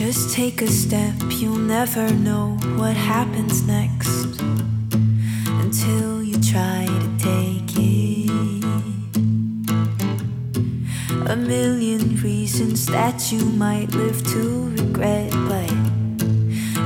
[0.00, 4.40] Just take a step, you'll never know what happens next
[5.60, 8.30] until you try to take it.
[11.28, 15.70] A million reasons that you might live to regret, but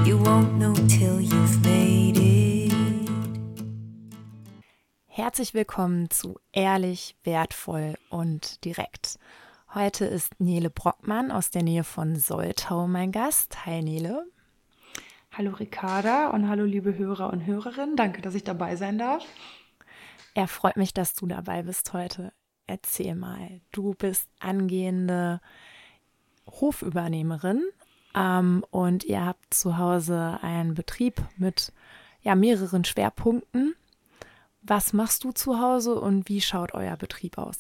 [0.05, 2.73] you won't know till you've made it.
[5.07, 9.21] Herzlich willkommen zu Ehrlich, Wertvoll und Direkt.
[9.75, 13.67] Heute ist Nele Brockmann aus der Nähe von Soltau mein Gast.
[13.67, 14.25] Hi Nele.
[15.33, 17.97] Hallo Ricarda und hallo liebe Hörer und Hörerinnen.
[17.97, 19.25] Danke, dass ich dabei sein darf.
[20.35, 22.33] Er freut mich, dass du dabei bist heute.
[22.69, 25.41] Erzähl mal, du bist angehende
[26.47, 27.65] Hofübernehmerin
[28.15, 31.73] ähm, und ihr habt zu Hause einen Betrieb mit
[32.23, 33.75] ja, mehreren Schwerpunkten.
[34.63, 37.59] Was machst du zu Hause und wie schaut euer Betrieb aus?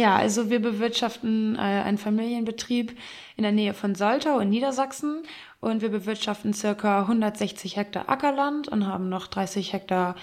[0.00, 2.96] Ja, also wir bewirtschaften äh, einen Familienbetrieb
[3.36, 5.24] in der Nähe von Soltau in Niedersachsen
[5.60, 10.14] und wir bewirtschaften circa 160 Hektar Ackerland und haben noch 30 Hektar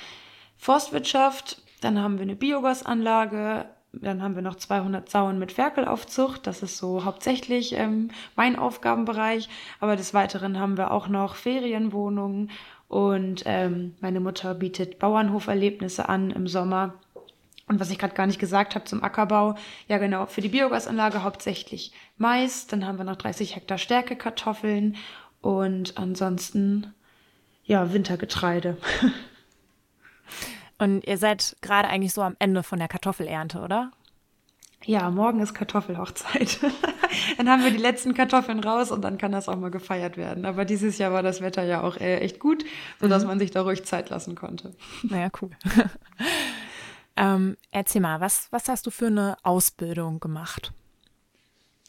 [0.58, 1.62] Forstwirtschaft.
[1.82, 6.48] Dann haben wir eine Biogasanlage, dann haben wir noch 200 Sauen mit Ferkelaufzucht.
[6.48, 9.48] Das ist so hauptsächlich ähm, mein Aufgabenbereich.
[9.80, 12.50] Aber des Weiteren haben wir auch noch Ferienwohnungen
[12.88, 16.96] und ähm, meine Mutter bietet Bauernhoferlebnisse an im Sommer.
[17.68, 19.56] Und was ich gerade gar nicht gesagt habe zum Ackerbau,
[19.88, 24.96] ja genau, für die Biogasanlage hauptsächlich Mais, dann haben wir noch 30 Hektar Stärkekartoffeln
[25.42, 26.94] und ansonsten
[27.66, 28.78] ja Wintergetreide.
[30.80, 33.92] Und ihr seid gerade eigentlich so am Ende von der Kartoffelernte, oder?
[34.86, 36.60] Ja, morgen ist Kartoffelhochzeit.
[37.38, 40.46] dann haben wir die letzten Kartoffeln raus und dann kann das auch mal gefeiert werden.
[40.46, 42.64] Aber dieses Jahr war das Wetter ja auch äh, echt gut,
[43.00, 43.30] sodass mhm.
[43.30, 44.76] man sich da ruhig Zeit lassen konnte.
[45.04, 45.50] Naja, cool.
[47.18, 50.72] Ähm, erzähl mal, was, was hast du für eine Ausbildung gemacht?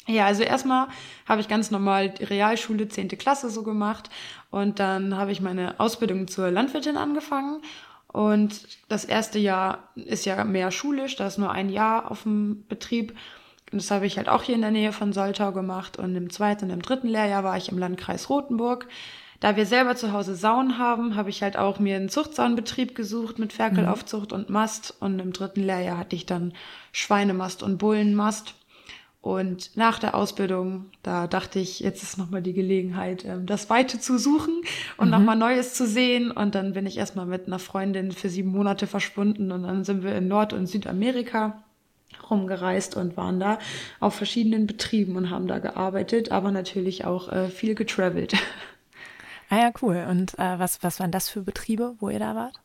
[0.06, 0.88] Ja, also erstmal
[1.26, 4.08] habe ich ganz normal die Realschule, zehnte Klasse so gemacht
[4.50, 7.60] und dann habe ich meine Ausbildung zur Landwirtin angefangen.
[8.10, 12.64] Und das erste Jahr ist ja mehr schulisch, da ist nur ein Jahr auf dem
[12.66, 13.14] Betrieb.
[13.70, 15.98] Und das habe ich halt auch hier in der Nähe von Soltau gemacht.
[15.98, 18.88] Und im zweiten und im dritten Lehrjahr war ich im Landkreis Rothenburg
[19.40, 23.38] da wir selber zu Hause Sauen haben, habe ich halt auch mir einen Zuchtsaunbetrieb gesucht
[23.38, 24.96] mit Ferkelaufzucht und Mast.
[25.00, 26.52] Und im dritten Lehrjahr hatte ich dann
[26.92, 28.54] Schweinemast und Bullenmast.
[29.20, 33.98] Und nach der Ausbildung, da dachte ich, jetzt ist nochmal die Gelegenheit, ähm, das Weite
[33.98, 34.62] zu suchen
[34.96, 35.10] und mhm.
[35.10, 36.30] nochmal Neues zu sehen.
[36.30, 40.02] Und dann bin ich erstmal mit einer Freundin für sieben Monate verschwunden und dann sind
[40.02, 41.62] wir in Nord- und Südamerika
[42.30, 43.58] rumgereist und waren da
[44.00, 48.34] auf verschiedenen Betrieben und haben da gearbeitet, aber natürlich auch äh, viel getravelt.
[49.48, 50.06] Ah ja, cool.
[50.08, 52.60] Und äh, was, was waren das für Betriebe, wo ihr da wart?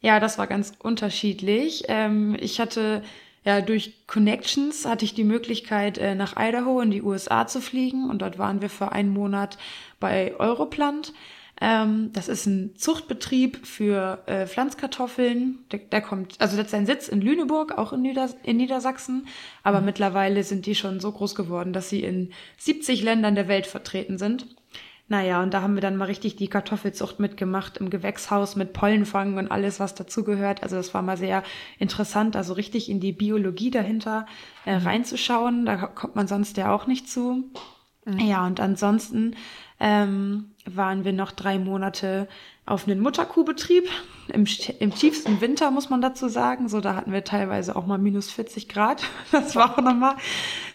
[0.00, 1.84] Ja, das war ganz unterschiedlich.
[1.88, 3.02] Ähm, ich hatte
[3.44, 8.08] ja durch Connections hatte ich die Möglichkeit, äh, nach Idaho in die USA zu fliegen
[8.08, 9.58] und dort waren wir für einen Monat
[9.98, 11.12] bei Europlant.
[11.60, 15.60] Ähm, das ist ein Zuchtbetrieb für äh, Pflanzkartoffeln.
[15.70, 19.28] Der, der, kommt, also das ist sein Sitz in Lüneburg, auch in, Nieder in Niedersachsen.
[19.62, 19.86] Aber mhm.
[19.86, 24.18] mittlerweile sind die schon so groß geworden, dass sie in 70 Ländern der Welt vertreten
[24.18, 24.46] sind.
[25.12, 29.36] Naja, und da haben wir dann mal richtig die Kartoffelzucht mitgemacht im Gewächshaus mit Pollenfang
[29.36, 30.62] und alles, was dazugehört.
[30.62, 31.42] Also das war mal sehr
[31.78, 34.24] interessant, also richtig in die Biologie dahinter
[34.64, 34.86] äh, mhm.
[34.86, 35.66] reinzuschauen.
[35.66, 37.44] Da kommt man sonst ja auch nicht zu.
[38.06, 38.20] Mhm.
[38.20, 39.36] Ja, und ansonsten
[39.82, 42.28] ähm, waren wir noch drei Monate
[42.64, 43.88] auf einen Mutterkuhbetrieb.
[44.28, 44.46] Im,
[44.78, 46.68] Im tiefsten Winter, muss man dazu sagen.
[46.68, 49.02] So, da hatten wir teilweise auch mal minus 40 Grad.
[49.32, 50.14] Das war auch nochmal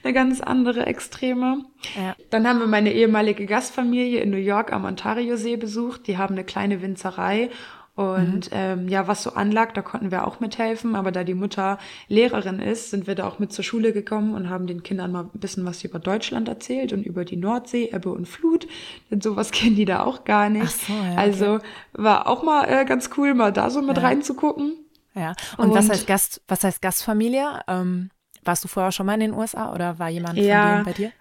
[0.03, 1.63] eine ganz andere Extreme.
[1.95, 2.15] Ja.
[2.29, 6.07] Dann haben wir meine ehemalige Gastfamilie in New York am Ontario-See besucht.
[6.07, 7.49] Die haben eine kleine Winzerei
[7.97, 8.57] und mhm.
[8.57, 10.95] ähm, ja, was so anlag, da konnten wir auch mithelfen.
[10.95, 14.51] Aber da die Mutter Lehrerin ist, sind wir da auch mit zur Schule gekommen und
[14.51, 18.11] haben den Kindern mal ein bisschen was über Deutschland erzählt und über die Nordsee, Ebbe
[18.11, 18.67] und Flut.
[19.09, 20.67] Denn sowas kennen die da auch gar nicht.
[20.67, 21.65] Ach so, ja, also okay.
[21.93, 24.03] war auch mal äh, ganz cool, mal da so mit ja.
[24.03, 24.73] reinzugucken.
[25.15, 25.33] Ja.
[25.57, 27.61] Und, und, was heißt Gast, was heißt Gastfamilie?
[27.67, 28.11] Ähm,
[28.43, 30.93] warst du vorher schon mal in den USA oder war jemand ja, von denen bei
[30.93, 31.11] dir?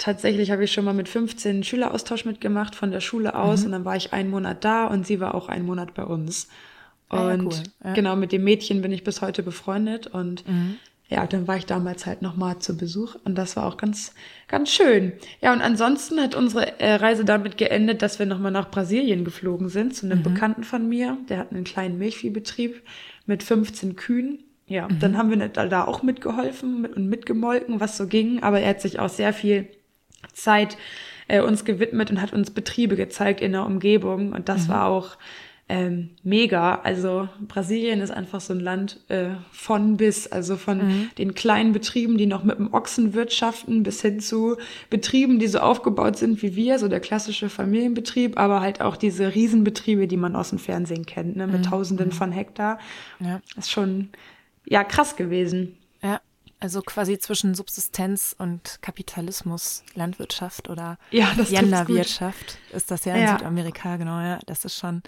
[0.00, 3.66] Tatsächlich habe ich schon mal mit 15 Schüleraustausch mitgemacht von der Schule aus mhm.
[3.66, 6.48] und dann war ich einen Monat da und sie war auch einen Monat bei uns.
[7.08, 7.52] Und ah, ja, cool.
[7.84, 7.92] ja.
[7.92, 10.76] genau mit dem Mädchen bin ich bis heute befreundet und mhm.
[11.08, 14.14] ja, dann war ich damals halt nochmal zu Besuch und das war auch ganz,
[14.48, 15.12] ganz schön.
[15.40, 19.68] Ja, und ansonsten hat unsere äh, Reise damit geendet, dass wir nochmal nach Brasilien geflogen
[19.68, 20.22] sind zu einem mhm.
[20.22, 21.18] Bekannten von mir.
[21.28, 22.80] Der hat einen kleinen Milchviehbetrieb
[23.26, 24.44] mit 15 Kühen.
[24.66, 25.00] Ja, mhm.
[25.00, 28.44] dann haben wir da auch mitgeholfen und mitgemolken, was so ging.
[28.44, 29.68] Aber er hat sich auch sehr viel
[30.32, 30.76] Zeit
[31.28, 34.32] äh, uns gewidmet und hat uns Betriebe gezeigt in der Umgebung.
[34.32, 34.72] Und das mhm.
[34.72, 35.16] war auch
[35.70, 36.80] ähm, mega.
[36.82, 41.10] Also Brasilien ist einfach so ein Land äh, von bis, also von mhm.
[41.16, 44.56] den kleinen Betrieben, die noch mit dem Ochsen wirtschaften, bis hin zu
[44.90, 49.32] Betrieben, die so aufgebaut sind wie wir, so der klassische Familienbetrieb, aber halt auch diese
[49.32, 51.70] Riesenbetriebe, die man aus dem Fernsehen kennt, ne, mit mhm.
[51.70, 52.12] Tausenden mhm.
[52.12, 52.80] von Hektar.
[53.20, 53.40] Ja.
[53.56, 54.08] ist schon
[54.66, 55.76] ja krass gewesen.
[56.60, 63.38] Also quasi zwischen Subsistenz und Kapitalismus, Landwirtschaft oder ja, Genderwirtschaft ist das ja in ja.
[63.38, 64.38] Südamerika, genau, ja.
[64.44, 65.02] Das ist schon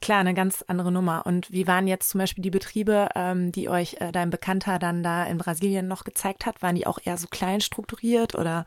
[0.00, 1.26] klar, eine ganz andere Nummer.
[1.26, 5.04] Und wie waren jetzt zum Beispiel die Betriebe, ähm, die euch äh, dein Bekannter dann
[5.04, 6.60] da in Brasilien noch gezeigt hat?
[6.60, 8.66] Waren die auch eher so klein strukturiert oder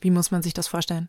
[0.00, 1.08] wie muss man sich das vorstellen?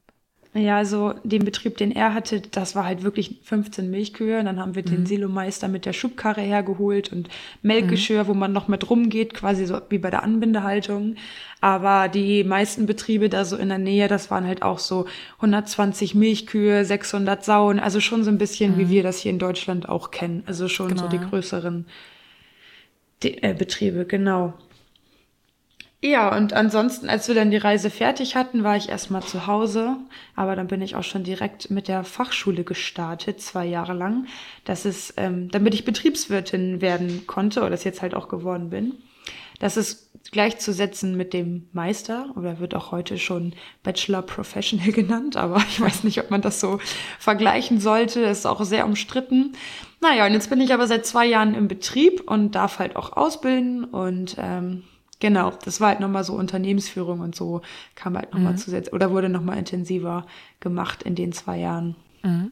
[0.57, 4.41] Ja, also den Betrieb, den er hatte, das war halt wirklich 15 Milchkühe.
[4.41, 4.89] Dann haben wir mhm.
[4.89, 7.27] den Silomeister mit der Schubkarre hergeholt und
[7.61, 8.27] Melkgeschirr, mhm.
[8.29, 11.17] wo man noch mit rumgeht, quasi so wie bei der Anbindehaltung.
[11.59, 15.07] Aber die meisten Betriebe da so in der Nähe, das waren halt auch so
[15.37, 17.77] 120 Milchkühe, 600 Sauen.
[17.77, 18.77] Also schon so ein bisschen, mhm.
[18.77, 20.43] wie wir das hier in Deutschland auch kennen.
[20.45, 21.85] Also schon genau, so die größeren
[23.23, 24.53] die, äh, Betriebe, genau.
[26.05, 29.97] Ja, und ansonsten, als wir dann die Reise fertig hatten, war ich erstmal zu Hause.
[30.35, 34.27] Aber dann bin ich auch schon direkt mit der Fachschule gestartet, zwei Jahre lang.
[34.65, 38.93] Das ist, ähm, damit ich Betriebswirtin werden konnte, oder das jetzt halt auch geworden bin.
[39.57, 45.57] Das ist gleichzusetzen mit dem Meister oder wird auch heute schon Bachelor Professional genannt, aber
[45.57, 46.79] ich weiß nicht, ob man das so
[47.17, 48.19] vergleichen sollte.
[48.21, 49.53] Ist auch sehr umstritten.
[50.01, 53.13] Naja, und jetzt bin ich aber seit zwei Jahren im Betrieb und darf halt auch
[53.17, 54.83] ausbilden und ähm,
[55.25, 57.61] Genau, das war halt nochmal so Unternehmensführung und so
[57.95, 58.57] kam halt nochmal mhm.
[58.59, 60.27] zusätzlich oder wurde nochmal intensiver
[60.59, 61.95] gemacht in den zwei Jahren.
[62.21, 62.51] Mhm.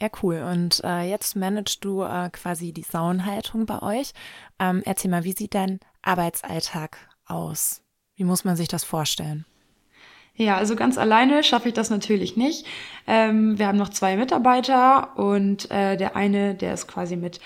[0.00, 0.42] Ja, cool.
[0.50, 4.14] Und äh, jetzt managst du äh, quasi die Saunhaltung bei euch.
[4.58, 7.82] Ähm, erzähl mal, wie sieht dein Arbeitsalltag aus?
[8.16, 9.44] Wie muss man sich das vorstellen?
[10.34, 12.66] Ja, also ganz alleine schaffe ich das natürlich nicht.
[13.06, 17.38] Ähm, wir haben noch zwei Mitarbeiter und äh, der eine, der ist quasi mit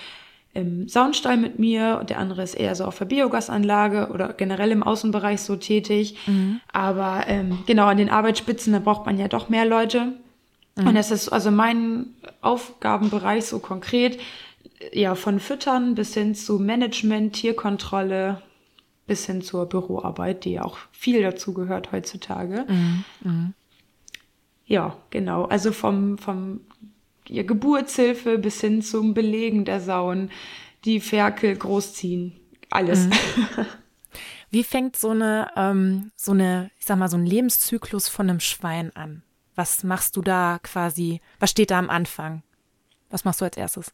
[0.57, 4.71] im Saunstall mit mir und der andere ist eher so auf der Biogasanlage oder generell
[4.71, 6.17] im Außenbereich so tätig.
[6.27, 6.61] Mhm.
[6.73, 10.15] Aber ähm, genau an den Arbeitsspitzen, da braucht man ja doch mehr Leute.
[10.77, 10.89] Mhm.
[10.89, 12.07] Und das ist also mein
[12.41, 14.19] Aufgabenbereich so konkret,
[14.93, 18.43] ja, von Füttern bis hin zu Management, Tierkontrolle,
[19.07, 22.65] bis hin zur Büroarbeit, die ja auch viel dazu gehört heutzutage.
[22.69, 23.05] Mhm.
[23.23, 23.55] mhm.
[24.69, 25.45] Ja, genau.
[25.45, 26.61] Also vom, vom
[27.31, 30.31] ihr Geburtshilfe bis hin zum Belegen der Sauen,
[30.85, 32.39] die Ferkel großziehen,
[32.71, 33.07] alles.
[33.07, 33.13] Mhm.
[34.51, 38.41] Wie fängt so eine, ähm, so eine, ich sag mal, so ein Lebenszyklus von einem
[38.41, 39.23] Schwein an?
[39.55, 41.21] Was machst du da quasi?
[41.41, 42.43] Was steht da am Anfang?
[43.11, 43.93] Was machst du als erstes?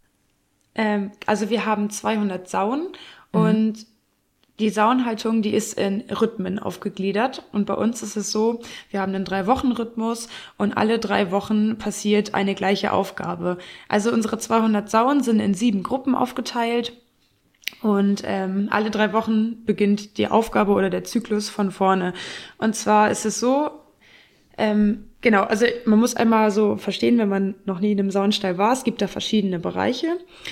[0.74, 2.88] Ähm, also wir haben 200 Sauen
[3.32, 3.40] mhm.
[3.40, 3.86] und
[4.58, 7.44] die Saunhaltung, die ist in Rhythmen aufgegliedert.
[7.52, 8.60] Und bei uns ist es so,
[8.90, 10.28] wir haben einen Drei-Wochen-Rhythmus
[10.58, 13.58] und alle drei Wochen passiert eine gleiche Aufgabe.
[13.88, 16.92] Also unsere 200 Sauen sind in sieben Gruppen aufgeteilt.
[17.80, 22.12] Und ähm, alle drei Wochen beginnt die Aufgabe oder der Zyklus von vorne.
[22.58, 23.81] Und zwar ist es so,
[24.58, 28.58] ähm, Genau, also man muss einmal so verstehen, wenn man noch nie in einem Saunstall
[28.58, 30.08] war, es gibt da verschiedene Bereiche.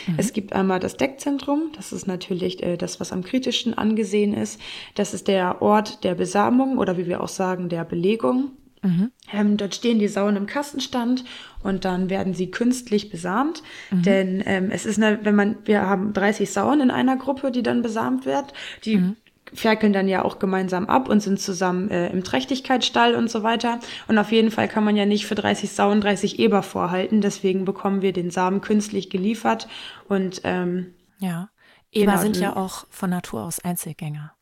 [0.06, 0.14] Mhm.
[0.16, 4.60] Es gibt einmal das Deckzentrum, das ist natürlich äh, das, was am kritischsten angesehen ist.
[4.94, 8.52] Das ist der Ort der Besamung oder wie wir auch sagen, der Belegung.
[8.82, 9.10] Mhm.
[9.32, 11.24] Ähm, dort stehen die Sauen im Kastenstand
[11.64, 13.64] und dann werden sie künstlich besamt.
[13.90, 14.02] Mhm.
[14.02, 17.64] Denn ähm, es ist eine, wenn man, wir haben 30 Sauen in einer Gruppe, die
[17.64, 18.54] dann besamt wird.
[18.84, 19.16] Die mhm
[19.54, 23.80] ferkeln dann ja auch gemeinsam ab und sind zusammen äh, im Trächtigkeitsstall und so weiter.
[24.08, 27.20] Und auf jeden Fall kann man ja nicht für 30 Sauen 30 Eber vorhalten.
[27.20, 29.68] Deswegen bekommen wir den Samen künstlich geliefert.
[30.08, 31.50] Und ähm, ja,
[31.92, 34.32] Eber genau, sind ja auch von Natur aus Einzelgänger.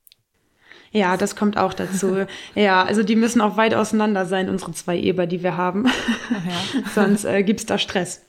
[0.90, 2.26] Ja, das kommt auch dazu.
[2.54, 5.86] ja, also die müssen auch weit auseinander sein, unsere zwei Eber, die wir haben.
[6.30, 6.82] Ja.
[6.94, 8.22] Sonst äh, gibt's da Stress.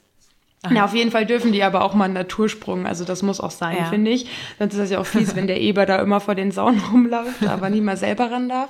[0.62, 0.74] Aha.
[0.74, 2.86] Ja, auf jeden Fall dürfen die aber auch mal einen Natursprung.
[2.86, 3.86] Also das muss auch sein, ja.
[3.86, 4.28] finde ich.
[4.58, 7.48] Sonst ist das ja auch fies, wenn der Eber da immer vor den Saunen rumläuft,
[7.48, 8.70] aber nie mal selber ran darf.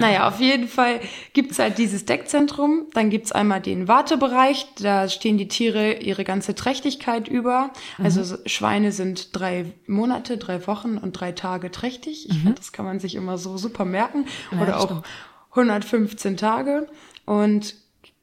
[0.00, 1.00] Naja, auf jeden Fall
[1.32, 2.86] gibt's halt dieses Deckzentrum.
[2.92, 4.66] Dann gibt's einmal den Wartebereich.
[4.80, 7.70] Da stehen die Tiere ihre ganze Trächtigkeit über.
[7.98, 8.04] Mhm.
[8.04, 12.28] Also Schweine sind drei Monate, drei Wochen und drei Tage trächtig.
[12.28, 12.40] Ich mhm.
[12.40, 14.26] finde, das kann man sich immer so super merken.
[14.50, 15.06] Ja, Oder auch stimmt.
[15.50, 16.88] 115 Tage.
[17.26, 17.76] Und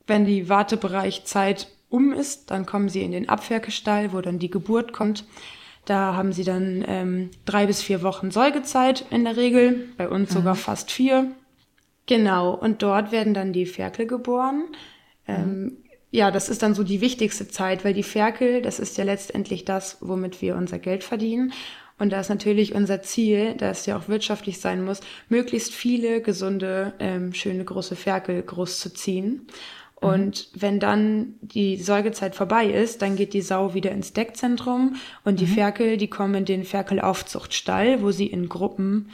[0.05, 4.93] wenn die Wartebereichzeit um ist, dann kommen sie in den Abferkestall, wo dann die Geburt
[4.93, 5.25] kommt.
[5.85, 10.29] Da haben sie dann ähm, drei bis vier Wochen Säugezeit in der Regel, bei uns
[10.29, 10.33] mhm.
[10.35, 11.31] sogar fast vier.
[12.05, 14.65] Genau, und dort werden dann die Ferkel geboren.
[15.27, 15.77] Ähm, mhm.
[16.11, 19.63] Ja, das ist dann so die wichtigste Zeit, weil die Ferkel, das ist ja letztendlich
[19.63, 21.53] das, womit wir unser Geld verdienen.
[21.99, 26.21] Und da ist natürlich unser Ziel, da es ja auch wirtschaftlich sein muss, möglichst viele
[26.21, 29.47] gesunde, ähm, schöne große Ferkel großzuziehen.
[30.01, 30.61] Und mhm.
[30.61, 35.45] wenn dann die Säugezeit vorbei ist, dann geht die Sau wieder ins Deckzentrum und die
[35.45, 35.53] mhm.
[35.53, 39.09] Ferkel, die kommen in den Ferkelaufzuchtstall, wo sie in Gruppen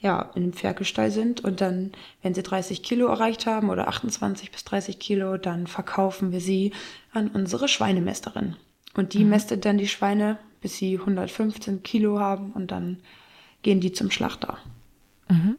[0.00, 1.90] ja, in dem Ferkelstall sind und dann,
[2.22, 6.72] wenn sie 30 Kilo erreicht haben oder 28 bis 30 Kilo, dann verkaufen wir sie
[7.12, 8.54] an unsere Schweinemesterin.
[8.94, 9.30] Und die mhm.
[9.30, 12.98] mästet dann die Schweine, bis sie 115 Kilo haben und dann
[13.62, 14.58] gehen die zum Schlachter.
[15.28, 15.56] Mhm.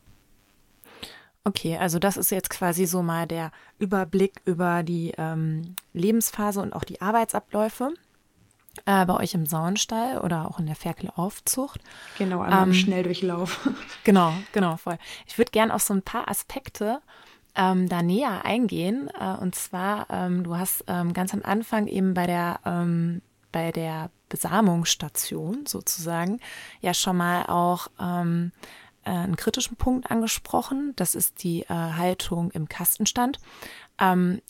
[1.50, 6.74] Okay, also das ist jetzt quasi so mal der Überblick über die ähm, Lebensphase und
[6.74, 7.92] auch die Arbeitsabläufe
[8.86, 11.82] äh, bei euch im Saunstall oder auch in der Ferkelaufzucht.
[12.20, 13.68] Genau, einmal ähm, Schnelldurchlauf.
[14.04, 15.00] Genau, genau, voll.
[15.26, 17.02] Ich würde gerne auf so ein paar Aspekte
[17.56, 19.10] ähm, da näher eingehen.
[19.20, 23.72] Äh, und zwar, ähm, du hast ähm, ganz am Anfang eben bei der, ähm, bei
[23.72, 26.40] der Besamungsstation sozusagen
[26.82, 28.52] ja schon mal auch ähm,
[29.06, 30.94] äh, einen kritischen Punkt angesprochen.
[30.96, 33.40] Das ist die äh, Haltung im Kastenstand.
[34.00, 34.42] Ähm,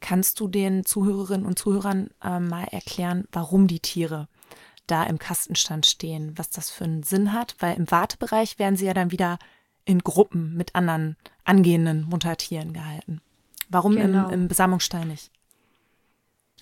[0.00, 4.28] kannst du den Zuhörerinnen und Zuhörern äh, mal erklären, warum die Tiere
[4.86, 7.56] da im Kastenstand stehen, was das für einen Sinn hat?
[7.58, 9.38] Weil im Wartebereich werden sie ja dann wieder
[9.84, 13.20] in Gruppen mit anderen angehenden Muttertieren gehalten.
[13.68, 14.28] Warum genau.
[14.28, 15.30] im, im Besamungsstall nicht?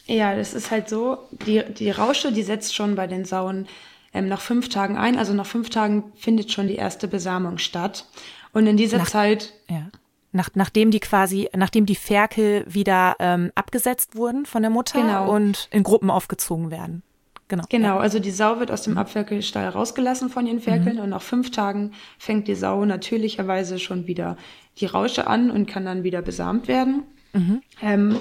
[0.07, 3.69] Ja, das ist halt so, die, die Rausche, die setzt schon bei den Sauen
[4.15, 5.19] ähm, nach fünf Tagen ein.
[5.19, 8.07] Also nach fünf Tagen findet schon die erste Besamung statt.
[8.53, 9.53] Und in dieser nach, Zeit.
[9.69, 9.89] Ja.
[10.33, 15.31] Nach, nachdem die quasi, nachdem die Ferkel wieder ähm, abgesetzt wurden von der Mutter genau.
[15.31, 17.03] und in Gruppen aufgezogen werden.
[17.49, 17.65] Genau.
[17.69, 17.99] Genau, ja.
[17.99, 21.03] also die Sau wird aus dem Abferkelstall rausgelassen von ihren Ferkeln mhm.
[21.03, 24.39] und nach fünf Tagen fängt die Sau natürlicherweise schon wieder
[24.79, 27.03] die Rausche an und kann dann wieder besamt werden.
[27.35, 27.63] Mhm.
[27.83, 28.17] Ähm,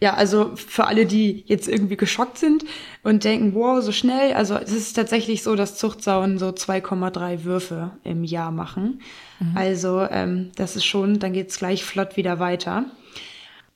[0.00, 2.64] ja, also für alle, die jetzt irgendwie geschockt sind
[3.02, 4.34] und denken, wow, so schnell.
[4.34, 9.00] Also es ist tatsächlich so, dass Zuchtsauen so 2,3 Würfe im Jahr machen.
[9.40, 9.56] Mhm.
[9.56, 12.84] Also ähm, das ist schon, dann geht's gleich flott wieder weiter.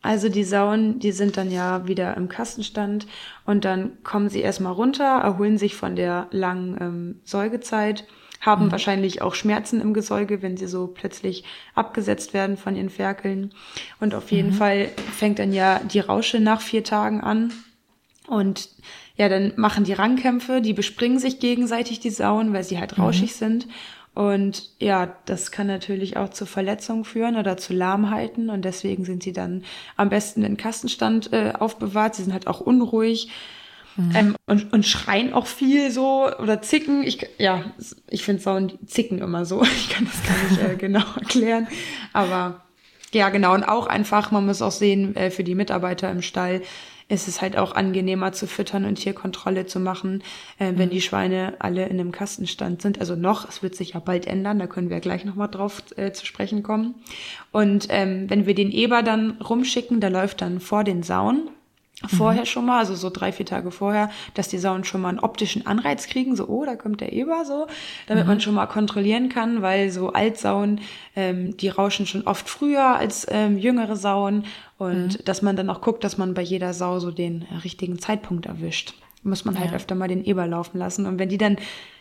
[0.01, 3.07] Also die Sauen, die sind dann ja wieder im Kastenstand
[3.45, 8.05] und dann kommen sie erstmal runter, erholen sich von der langen ähm, Säugezeit
[8.41, 8.73] haben mhm.
[8.73, 13.53] wahrscheinlich auch Schmerzen im Gesäuge, wenn sie so plötzlich abgesetzt werden von ihren Ferkeln.
[14.01, 14.55] Und auf jeden mhm.
[14.55, 17.53] Fall fängt dann ja die Rausche nach vier Tagen an.
[18.27, 18.69] Und
[19.17, 23.05] ja, dann machen die Rangkämpfe, die bespringen sich gegenseitig die Sauen, weil sie halt mhm.
[23.05, 23.37] rauschig mhm.
[23.37, 23.69] sind.
[24.15, 28.51] Und ja, das kann natürlich auch zu Verletzungen führen oder zu Lahmheiten.
[28.51, 29.63] Und deswegen sind sie dann
[29.97, 32.17] am besten in Kastenstand äh, aufbewahrt.
[32.17, 33.29] Sie sind halt auch unruhig.
[33.99, 34.13] Mhm.
[34.15, 37.03] Ähm, und, und schreien auch viel so oder zicken.
[37.03, 37.65] Ich, ja,
[38.09, 39.63] ich finde Sauen zicken immer so.
[39.79, 41.67] Ich kann das gar nicht äh, genau erklären.
[42.13, 42.63] Aber
[43.13, 43.55] ja, genau.
[43.55, 46.63] Und auch einfach, man muss auch sehen, äh, für die Mitarbeiter im Stall
[47.09, 50.23] ist es halt auch angenehmer zu füttern und Tierkontrolle zu machen,
[50.59, 50.93] äh, wenn mhm.
[50.93, 53.01] die Schweine alle in einem Kastenstand sind.
[53.01, 56.13] Also noch, es wird sich ja bald ändern, da können wir gleich nochmal drauf äh,
[56.13, 56.95] zu sprechen kommen.
[57.51, 61.49] Und ähm, wenn wir den Eber dann rumschicken, der läuft dann vor den Sauen
[62.07, 62.47] vorher mhm.
[62.47, 65.67] schon mal, also so drei, vier Tage vorher, dass die Sauen schon mal einen optischen
[65.67, 67.67] Anreiz kriegen, so, oh, da kommt der Eber, so,
[68.07, 68.29] damit mhm.
[68.29, 70.81] man schon mal kontrollieren kann, weil so Altsauen,
[71.17, 74.45] ähm, die rauschen schon oft früher als ähm, jüngere Sauen
[74.79, 75.25] und mhm.
[75.25, 78.47] dass man dann auch guckt, dass man bei jeder Sau so den äh, richtigen Zeitpunkt
[78.47, 78.95] erwischt.
[79.25, 79.77] Muss man halt ja.
[79.77, 81.05] öfter mal den Eber laufen lassen.
[81.05, 81.57] Und wenn die dann,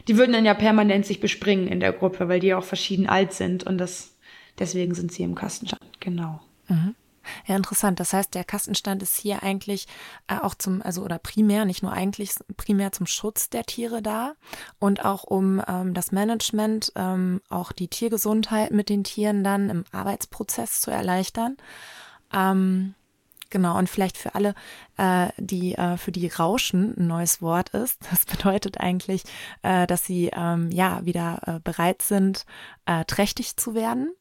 [0.07, 3.33] die würden dann ja permanent sich bespringen in der Gruppe, weil die auch verschieden alt
[3.33, 4.15] sind und das,
[4.59, 6.39] deswegen sind sie im Kastenstand, genau.
[7.45, 7.99] Ja, interessant.
[7.99, 9.87] Das heißt, der Kastenstand ist hier eigentlich
[10.27, 14.33] äh, auch zum, also oder primär, nicht nur eigentlich, primär zum Schutz der Tiere da
[14.79, 19.85] und auch um ähm, das Management, ähm, auch die Tiergesundheit mit den Tieren dann im
[19.91, 21.57] Arbeitsprozess zu erleichtern.
[22.33, 22.95] Ähm,
[23.49, 24.55] Genau, und vielleicht für alle,
[24.97, 27.99] äh, die äh, für die Rauschen ein neues Wort ist.
[28.11, 29.23] Das bedeutet eigentlich,
[29.61, 32.45] äh, dass sie ähm, ja wieder äh, bereit sind,
[32.85, 34.13] äh, trächtig zu werden.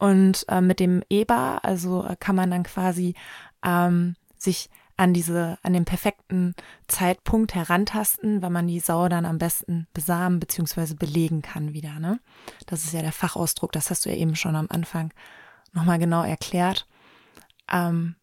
[0.00, 3.14] Und äh, mit dem EBA, also äh, kann man dann quasi
[3.62, 6.54] ähm, sich an diese, an den perfekten
[6.88, 10.94] Zeitpunkt herantasten, wenn man die Sau dann am besten besamen bzw.
[10.94, 11.98] belegen kann wieder.
[11.98, 12.18] Ne?
[12.66, 15.12] Das ist ja der Fachausdruck, das hast du ja eben schon am Anfang
[15.72, 16.86] nochmal genau erklärt.
[17.70, 18.16] Ähm,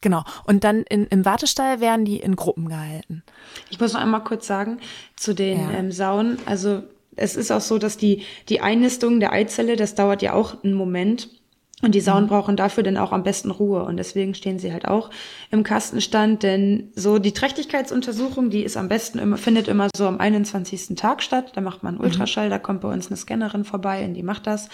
[0.00, 0.22] Genau.
[0.44, 3.22] Und dann in, im Wartestall werden die in Gruppen gehalten.
[3.70, 4.78] Ich muss noch einmal kurz sagen
[5.16, 5.70] zu den ja.
[5.70, 6.36] ähm, Sauen.
[6.44, 6.82] Also
[7.16, 10.74] es ist auch so, dass die, die Einnistung der Eizelle, das dauert ja auch einen
[10.74, 11.28] Moment.
[11.82, 12.28] Und die Sauen mhm.
[12.28, 13.84] brauchen dafür dann auch am besten Ruhe.
[13.84, 15.10] Und deswegen stehen sie halt auch
[15.50, 16.42] im Kastenstand.
[16.42, 20.96] Denn so die Trächtigkeitsuntersuchung, die ist am besten immer, findet immer so am 21.
[20.96, 21.52] Tag statt.
[21.54, 22.00] Da macht man mhm.
[22.00, 22.50] Ultraschall, mhm.
[22.50, 24.68] da kommt bei uns eine Scannerin vorbei und die macht das.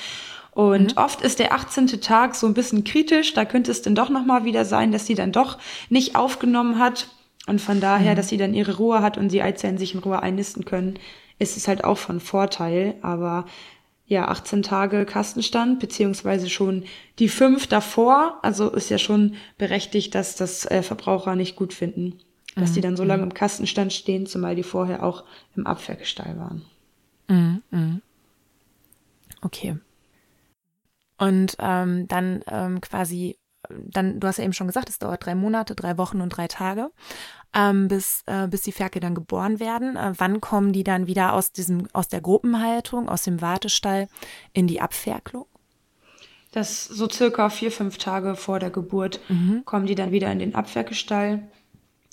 [0.52, 1.02] Und mhm.
[1.02, 2.00] oft ist der 18.
[2.00, 3.34] Tag so ein bisschen kritisch.
[3.34, 7.08] Da könnte es dann doch nochmal wieder sein, dass sie dann doch nicht aufgenommen hat.
[7.46, 8.16] Und von daher, mhm.
[8.16, 10.98] dass sie dann ihre Ruhe hat und die Eizellen sich in Ruhe einnisten können,
[11.40, 12.94] ist es halt auch von Vorteil.
[13.02, 13.46] Aber
[14.10, 16.84] ja 18 Tage Kastenstand, beziehungsweise schon
[17.20, 18.38] die fünf davor.
[18.42, 22.18] Also ist ja schon berechtigt, dass das äh, Verbraucher nicht gut finden,
[22.56, 22.74] dass mhm.
[22.74, 23.30] die dann so lange mhm.
[23.30, 25.24] im Kastenstand stehen, zumal die vorher auch
[25.56, 26.64] im Abwehrgestall waren.
[27.28, 27.62] Mhm.
[27.70, 28.02] mhm.
[29.42, 29.78] Okay.
[31.16, 33.38] Und ähm, dann ähm, quasi,
[33.84, 36.48] dann, du hast ja eben schon gesagt, es dauert drei Monate, drei Wochen und drei
[36.48, 36.90] Tage
[37.54, 39.96] ähm, bis, äh, bis die Ferkel dann geboren werden.
[39.96, 44.08] Äh, wann kommen die dann wieder aus, diesem, aus der Gruppenhaltung, aus dem Wartestall
[44.52, 45.46] in die Abferkelung?
[46.52, 49.62] Das so circa vier, fünf Tage vor der Geburt mhm.
[49.64, 51.42] kommen die dann wieder in den Abferkelstall.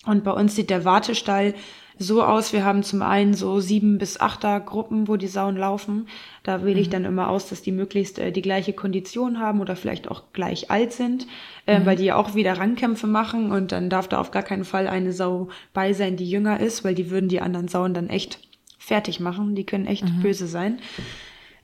[0.06, 1.56] Und bei uns sieht der Wartestall
[2.00, 2.54] so aus.
[2.54, 6.08] Wir haben zum einen so sieben bis achter Gruppen, wo die Sauen laufen.
[6.44, 6.92] Da wähle ich mhm.
[6.92, 10.72] dann immer aus, dass die möglichst äh, die gleiche Kondition haben oder vielleicht auch gleich
[10.72, 11.28] alt sind,
[11.66, 11.86] äh, mhm.
[11.86, 14.88] weil die ja auch wieder Rangkämpfe machen und dann darf da auf gar keinen Fall
[14.88, 18.40] eine Sau bei sein, die jünger ist, weil die würden die anderen Sauen dann echt
[18.78, 19.56] fertig machen.
[19.56, 20.22] Die können echt mhm.
[20.22, 20.80] böse sein.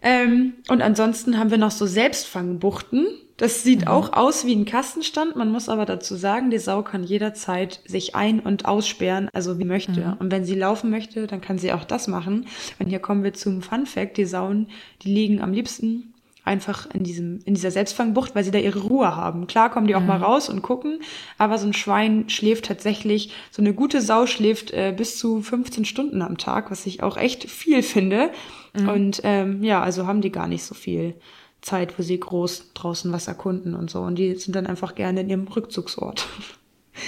[0.02, 3.08] Ähm, und ansonsten haben wir noch so Selbstfangbuchten.
[3.38, 3.88] Das sieht mhm.
[3.88, 5.36] auch aus wie ein Kastenstand.
[5.36, 9.66] Man muss aber dazu sagen, die Sau kann jederzeit sich ein- und aussperren, also wie
[9.66, 10.02] möchte.
[10.02, 10.14] Mhm.
[10.20, 12.46] Und wenn sie laufen möchte, dann kann sie auch das machen.
[12.80, 14.18] Und hier kommen wir zum Fun Fact.
[14.18, 14.68] Die Sauen,
[15.02, 16.14] die liegen am liebsten
[16.46, 19.48] einfach in diesem, in dieser Selbstfangbucht, weil sie da ihre Ruhe haben.
[19.48, 20.08] Klar kommen die auch mhm.
[20.08, 21.00] mal raus und gucken,
[21.38, 25.86] aber so ein Schwein schläft tatsächlich, so eine gute Sau schläft äh, bis zu 15
[25.86, 28.32] Stunden am Tag, was ich auch echt viel finde.
[28.78, 28.90] Mhm.
[28.90, 31.16] Und ähm, ja, also haben die gar nicht so viel
[31.64, 34.02] Zeit, wo sie groß draußen was erkunden und so.
[34.02, 36.28] Und die sind dann einfach gerne in ihrem Rückzugsort.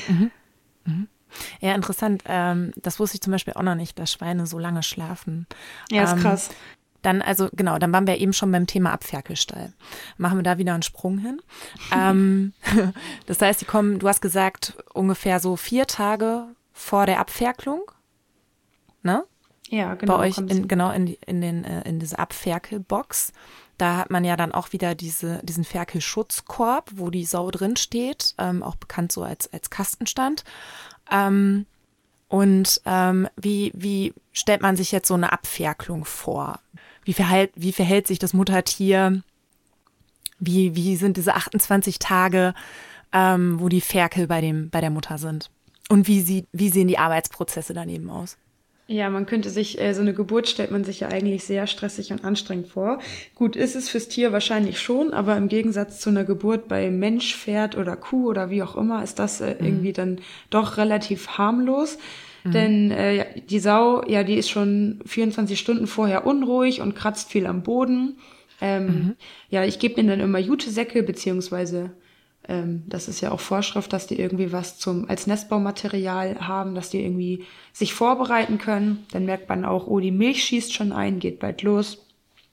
[0.08, 0.32] Mhm.
[0.86, 1.08] Mhm.
[1.60, 2.24] Ja, interessant.
[2.26, 5.48] Ähm, das wusste ich zum Beispiel auch noch nicht, dass Schweine so lange schlafen.
[5.92, 6.50] Ja, ist ähm, krass.
[7.02, 9.74] Dann, also genau, dann waren wir eben schon beim Thema Abferkelstall.
[10.18, 11.40] Machen wir da wieder einen Sprung hin.
[11.96, 12.54] ähm,
[13.28, 17.84] das heißt, die kommen, du hast gesagt, ungefähr so vier Tage vor der Abferkelung.
[19.04, 19.24] Ne?
[19.70, 20.18] Ja, genau.
[20.18, 23.34] Bei euch in, genau in, in, den, äh, in diese Abferkelbox.
[23.77, 28.34] Da hat man ja dann auch wieder diese, diesen Ferkelschutzkorb, wo die Sau drin steht,
[28.38, 30.44] ähm, auch bekannt so als, als Kastenstand.
[31.12, 31.65] Ähm,
[32.27, 36.60] und ähm, wie, wie stellt man sich jetzt so eine Abferkelung vor?
[37.03, 39.22] Wie verhält, wie verhält sich das Muttertier?
[40.39, 42.53] Wie, wie sind diese 28 Tage,
[43.13, 45.50] ähm, wo die Ferkel bei, dem, bei der Mutter sind?
[45.89, 48.38] Und wie, sieht, wie sehen die Arbeitsprozesse daneben aus?
[48.88, 52.12] Ja, man könnte sich, äh, so eine Geburt stellt man sich ja eigentlich sehr stressig
[52.12, 53.00] und anstrengend vor.
[53.34, 57.36] Gut, ist es fürs Tier wahrscheinlich schon, aber im Gegensatz zu einer Geburt bei Mensch,
[57.36, 59.66] Pferd oder Kuh oder wie auch immer, ist das äh, mhm.
[59.66, 60.20] irgendwie dann
[60.52, 61.98] doch relativ harmlos.
[62.44, 62.52] Mhm.
[62.52, 67.48] Denn äh, die Sau, ja, die ist schon 24 Stunden vorher unruhig und kratzt viel
[67.48, 68.18] am Boden.
[68.62, 69.16] Ähm, mhm.
[69.50, 71.90] Ja, ich gebe ihnen dann immer Jutesäcke, beziehungsweise
[72.48, 76.90] ähm, das ist ja auch Vorschrift, dass die irgendwie was zum als Nestbaumaterial haben, dass
[76.90, 79.05] die irgendwie sich vorbereiten können.
[79.12, 82.05] Dann merkt man auch, oh, die Milch schießt schon ein, geht bald los.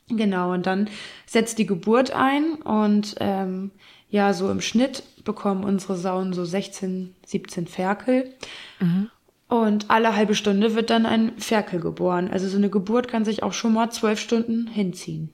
[0.09, 0.89] Genau, und dann
[1.27, 3.71] setzt die Geburt ein und ähm,
[4.11, 8.35] ja, so im Schnitt bekommen unsere Sauen so 16, 17 Ferkel.
[8.81, 9.11] Mhm.
[9.49, 12.29] Und alle halbe Stunde wird dann ein Ferkel geboren.
[12.31, 15.31] Also so eine Geburt kann sich auch schon mal zwölf Stunden hinziehen.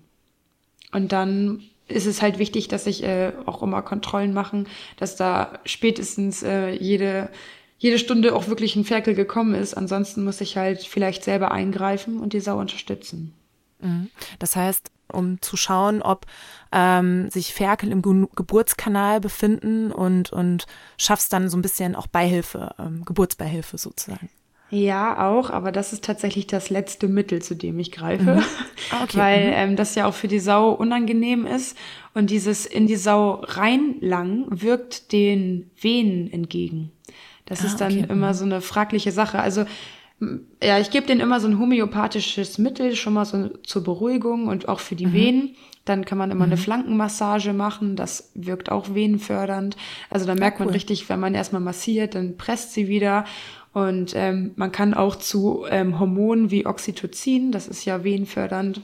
[0.92, 5.58] Und dann ist es halt wichtig, dass sich äh, auch immer Kontrollen machen, dass da
[5.64, 7.30] spätestens äh, jede,
[7.78, 9.74] jede Stunde auch wirklich ein Ferkel gekommen ist.
[9.74, 13.34] Ansonsten muss ich halt vielleicht selber eingreifen und die Sau unterstützen.
[13.80, 14.10] Mhm.
[14.38, 16.26] Das heißt, um zu schauen, ob
[16.72, 20.66] ähm, sich Ferkel im Ge Geburtskanal befinden und, und
[20.98, 24.28] schaffst dann so ein bisschen auch Beihilfe, ähm, Geburtsbeihilfe sozusagen.
[24.70, 28.42] Ja, auch, aber das ist tatsächlich das letzte Mittel, zu dem ich greife, mhm.
[28.90, 29.18] Ah, okay.
[29.18, 29.52] weil mhm.
[29.54, 31.76] ähm, das ja auch für die Sau unangenehm ist
[32.14, 36.92] und dieses in die Sau reinlangen wirkt den Venen entgegen.
[37.46, 38.06] Das ah, ist dann okay.
[38.08, 38.34] immer mhm.
[38.34, 39.40] so eine fragliche Sache.
[39.40, 39.64] Also
[40.62, 44.68] ja, ich gebe denen immer so ein homöopathisches Mittel, schon mal so zur Beruhigung und
[44.68, 45.12] auch für die mhm.
[45.12, 45.56] Venen.
[45.84, 46.52] Dann kann man immer mhm.
[46.52, 49.76] eine Flankenmassage machen, das wirkt auch venenfördernd.
[50.10, 50.66] Also da merkt ja, cool.
[50.66, 53.24] man richtig, wenn man erstmal massiert, dann presst sie wieder.
[53.78, 58.82] Und ähm, man kann auch zu ähm, Hormonen wie Oxytocin, das ist ja venenfördernd,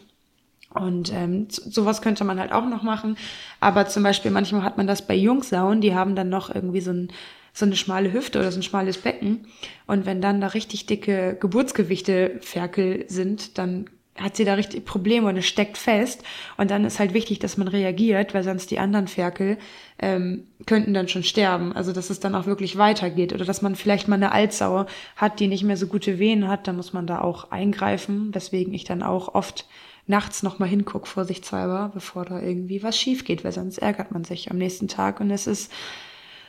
[0.75, 3.17] und ähm, sowas könnte man halt auch noch machen.
[3.61, 6.91] Aber zum Beispiel manchmal hat man das bei Jungsauen, die haben dann noch irgendwie so
[6.91, 7.09] ein
[7.57, 9.47] so eine schmale Hüfte oder so ein schmales Becken.
[9.87, 15.29] Und wenn dann da richtig dicke Geburtsgewichte Ferkel sind, dann hat sie da richtig Probleme
[15.29, 16.23] und es steckt fest.
[16.57, 19.59] Und dann ist halt wichtig, dass man reagiert, weil sonst die anderen Ferkel
[19.99, 21.73] ähm, könnten dann schon sterben.
[21.73, 23.33] Also dass es dann auch wirklich weitergeht.
[23.33, 26.69] Oder dass man vielleicht mal eine Altsau hat, die nicht mehr so gute Wehen hat,
[26.69, 28.33] dann muss man da auch eingreifen.
[28.35, 29.67] Weswegen ich dann auch oft
[30.07, 34.51] nachts nochmal hinguck, vorsichtshalber, bevor da irgendwie was schief geht, weil sonst ärgert man sich
[34.51, 35.73] am nächsten Tag und es ist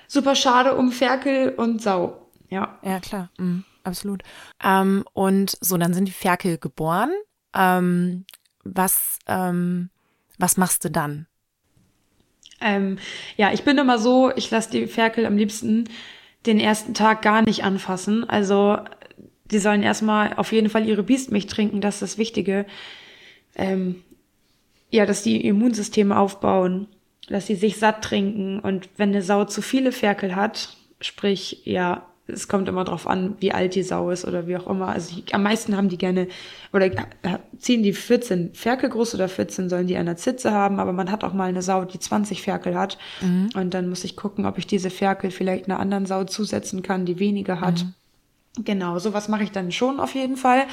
[0.08, 2.28] super schade um Ferkel und Sau.
[2.50, 2.78] Ja.
[2.84, 3.30] Ja, klar.
[3.38, 4.24] Mhm, absolut.
[4.64, 7.12] Ähm, und so, dann sind die Ferkel geboren.
[7.56, 8.26] Ähm,
[8.64, 9.90] was, ähm,
[10.38, 11.28] Was machst du dann?
[12.62, 12.98] Ähm,
[13.38, 15.90] ja, ich bin immer so, ich lasse die Ferkel am liebsten
[16.46, 18.28] den ersten Tag gar nicht anfassen.
[18.30, 18.78] Also
[19.46, 22.66] die sollen erstmal auf jeden Fall ihre Biestmilch trinken, das ist das Wichtige.
[23.56, 24.04] Ähm,
[24.90, 26.88] ja, dass die Immunsysteme aufbauen,
[27.28, 32.08] dass sie sich satt trinken und wenn eine Sau zu viele Ferkel hat, sprich, ja,
[32.28, 34.88] es kommt immer drauf an, wie alt die Sau ist oder wie auch immer.
[34.88, 36.28] Also am meisten haben die gerne
[36.74, 36.98] oder äh,
[37.60, 41.24] ziehen die 14 Ferkel groß oder 14 sollen die einer Zitze haben, aber man hat
[41.24, 42.98] auch mal eine Sau, die 20 Ferkel hat.
[43.22, 43.50] Mhm.
[43.56, 47.06] Und dann muss ich gucken, ob ich diese Ferkel vielleicht einer anderen Sau zusetzen kann,
[47.06, 47.84] die weniger hat.
[47.84, 47.94] Mhm.
[48.64, 50.64] Genau, sowas mache ich dann schon auf jeden Fall.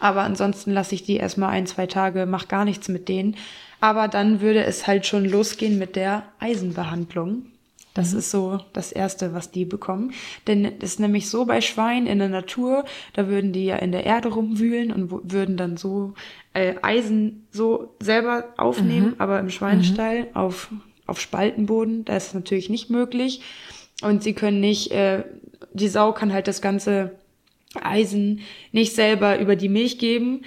[0.00, 3.36] Aber ansonsten lasse ich die erstmal ein, zwei Tage, mach gar nichts mit denen.
[3.80, 7.46] Aber dann würde es halt schon losgehen mit der Eisenbehandlung.
[7.98, 10.12] Das ist so das Erste, was die bekommen.
[10.46, 13.90] Denn es ist nämlich so bei Schweinen in der Natur, da würden die ja in
[13.90, 16.14] der Erde rumwühlen und würden dann so
[16.54, 19.14] äh, Eisen so selber aufnehmen, mhm.
[19.18, 20.34] aber im Schweinstall mhm.
[20.36, 20.70] auf,
[21.08, 23.42] auf Spaltenboden, da ist es natürlich nicht möglich.
[24.00, 25.24] Und sie können nicht, äh,
[25.72, 27.18] die Sau kann halt das ganze
[27.74, 30.42] Eisen nicht selber über die Milch geben.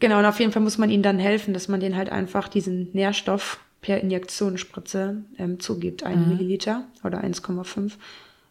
[0.00, 2.48] Genau, und auf jeden Fall muss man ihnen dann helfen, dass man denen halt einfach
[2.48, 6.30] diesen Nährstoff per Injektionsspritze ähm, zugibt, ein mhm.
[6.30, 7.92] Milliliter oder 1,5.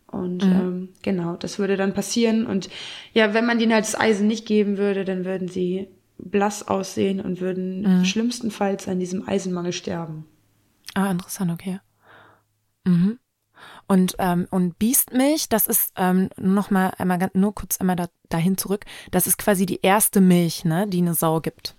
[0.08, 0.52] Und mhm.
[0.52, 2.48] ähm, genau, das würde dann passieren.
[2.48, 2.70] Und
[3.14, 7.20] ja, wenn man denen halt das Eisen nicht geben würde, dann würden sie blass aussehen
[7.20, 8.06] und würden mhm.
[8.06, 10.26] schlimmstenfalls an diesem Eisenmangel sterben.
[10.94, 11.82] Ah, interessant, okay.
[12.86, 13.20] Mhm.
[13.88, 18.58] Und, ähm, und Biestmilch, das ist ähm, noch mal einmal nur kurz einmal da, dahin
[18.58, 18.86] zurück.
[19.12, 21.75] Das ist quasi die erste Milch, ne, die eine Sau gibt.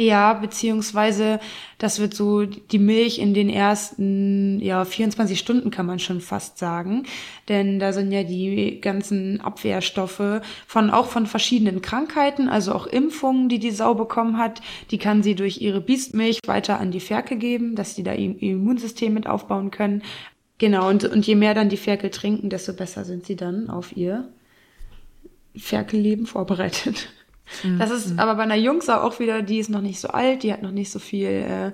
[0.00, 1.40] Ja, beziehungsweise
[1.78, 6.56] das wird so die Milch in den ersten ja 24 Stunden kann man schon fast
[6.56, 7.02] sagen,
[7.48, 13.48] denn da sind ja die ganzen Abwehrstoffe von auch von verschiedenen Krankheiten, also auch Impfungen,
[13.48, 14.60] die die Sau bekommen hat,
[14.92, 18.40] die kann sie durch ihre Biestmilch weiter an die Ferkel geben, dass die da ihr
[18.40, 20.02] Immunsystem mit aufbauen können.
[20.58, 23.96] Genau und und je mehr dann die Ferkel trinken, desto besser sind sie dann auf
[23.96, 24.28] ihr
[25.56, 27.08] Ferkelleben vorbereitet.
[27.62, 27.78] Mhm.
[27.78, 30.52] Das ist aber bei einer Jungsau auch wieder, die ist noch nicht so alt, die
[30.52, 31.72] hat noch nicht so viel, äh,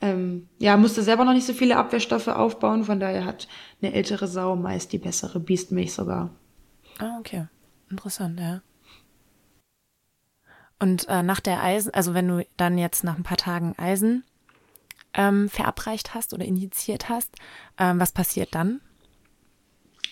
[0.00, 3.48] ähm, ja, musste selber noch nicht so viele Abwehrstoffe aufbauen, von daher hat
[3.80, 6.30] eine ältere Sau meist die bessere Biestmilch sogar.
[6.98, 7.46] Ah, okay.
[7.90, 8.62] Interessant, ja.
[10.78, 14.24] Und äh, nach der Eisen, also wenn du dann jetzt nach ein paar Tagen Eisen
[15.14, 17.36] ähm, verabreicht hast oder injiziert hast,
[17.78, 18.80] ähm, was passiert dann?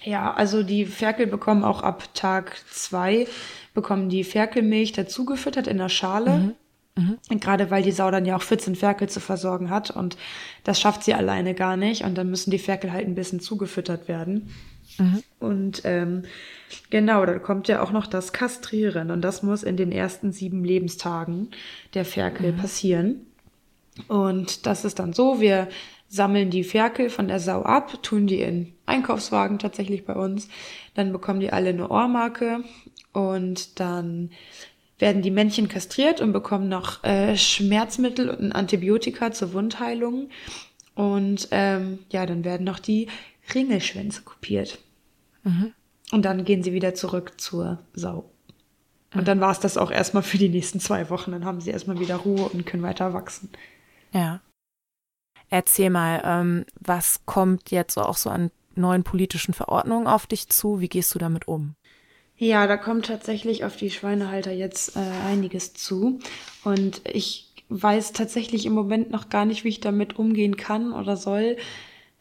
[0.04, 3.26] Ja, also die Ferkel bekommen auch ab Tag zwei
[3.74, 6.30] bekommen die Ferkelmilch dazugefüttert in der Schale.
[6.30, 6.54] Mhm.
[6.94, 7.40] Mhm.
[7.40, 10.18] Gerade weil die Sau dann ja auch 14 Ferkel zu versorgen hat und
[10.62, 14.08] das schafft sie alleine gar nicht und dann müssen die Ferkel halt ein bisschen zugefüttert
[14.08, 14.50] werden.
[14.98, 15.22] Mhm.
[15.38, 16.24] Und ähm,
[16.90, 20.64] genau, dann kommt ja auch noch das Kastrieren und das muss in den ersten sieben
[20.64, 21.48] Lebenstagen
[21.94, 22.56] der Ferkel mhm.
[22.58, 23.26] passieren.
[24.08, 25.68] Und das ist dann so, wir
[26.12, 30.48] sammeln die Ferkel von der Sau ab, tun die in Einkaufswagen tatsächlich bei uns.
[30.92, 32.62] Dann bekommen die alle eine Ohrmarke
[33.14, 34.30] und dann
[34.98, 40.28] werden die Männchen kastriert und bekommen noch äh, Schmerzmittel und ein Antibiotika zur Wundheilung.
[40.94, 43.08] Und ähm, ja, dann werden noch die
[43.54, 44.80] Ringelschwänze kopiert.
[45.44, 45.72] Mhm.
[46.10, 48.30] Und dann gehen sie wieder zurück zur Sau.
[49.14, 51.32] Und dann war es das auch erstmal für die nächsten zwei Wochen.
[51.32, 53.48] Dann haben sie erstmal wieder Ruhe und können weiter wachsen.
[54.12, 54.42] Ja.
[55.52, 60.80] Erzähl mal, ähm, was kommt jetzt auch so an neuen politischen Verordnungen auf dich zu?
[60.80, 61.74] Wie gehst du damit um?
[62.38, 66.20] Ja, da kommt tatsächlich auf die Schweinehalter jetzt äh, einiges zu.
[66.64, 71.18] Und ich weiß tatsächlich im Moment noch gar nicht, wie ich damit umgehen kann oder
[71.18, 71.58] soll,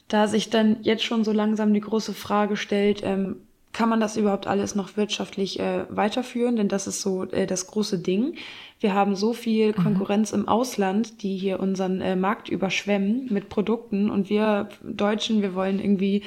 [0.09, 3.37] da sich dann jetzt schon so langsam die große Frage stellt, ähm,
[3.73, 6.55] kann man das überhaupt alles noch wirtschaftlich äh, weiterführen?
[6.55, 8.35] Denn das ist so äh, das große Ding.
[8.79, 9.83] Wir haben so viel mhm.
[9.83, 10.41] Konkurrenz mhm.
[10.41, 14.09] im Ausland, die hier unseren äh, Markt überschwemmen mit Produkten.
[14.09, 16.23] Und wir Deutschen, wir wollen irgendwie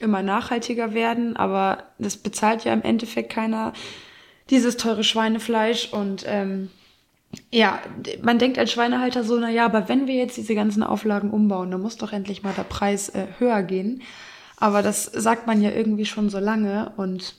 [0.00, 3.72] immer nachhaltiger werden, aber das bezahlt ja im Endeffekt keiner,
[4.50, 5.92] dieses teure Schweinefleisch.
[5.92, 6.70] Und ähm,
[7.50, 7.78] ja,
[8.22, 11.70] man denkt als Schweinehalter so, na ja, aber wenn wir jetzt diese ganzen Auflagen umbauen,
[11.70, 14.02] dann muss doch endlich mal der Preis äh, höher gehen.
[14.62, 16.92] Aber das sagt man ja irgendwie schon so lange.
[16.96, 17.34] Und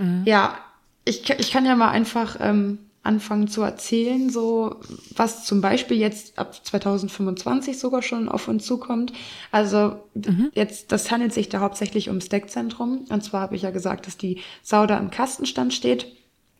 [0.00, 0.24] mhm.
[0.24, 0.58] ja,
[1.04, 4.74] ich, ich kann ja mal einfach ähm, anfangen zu erzählen, so
[5.14, 9.12] was zum Beispiel jetzt ab 2025 sogar schon auf uns zukommt.
[9.52, 10.50] Also mhm.
[10.52, 13.04] jetzt, das handelt sich da hauptsächlich ums Deckzentrum.
[13.08, 16.06] Und zwar habe ich ja gesagt, dass die Sauda im Kastenstand steht.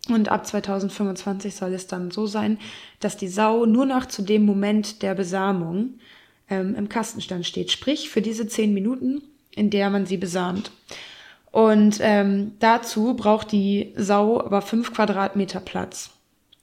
[0.08, 2.58] Und ab 2025 soll es dann so sein,
[3.00, 5.94] dass die Sau nur noch zu dem Moment der Besamung
[6.48, 7.72] ähm, im Kastenstand steht.
[7.72, 9.22] Sprich, für diese zehn Minuten
[9.54, 10.70] in der man sie besamt.
[11.50, 16.10] Und ähm, dazu braucht die Sau aber fünf Quadratmeter Platz.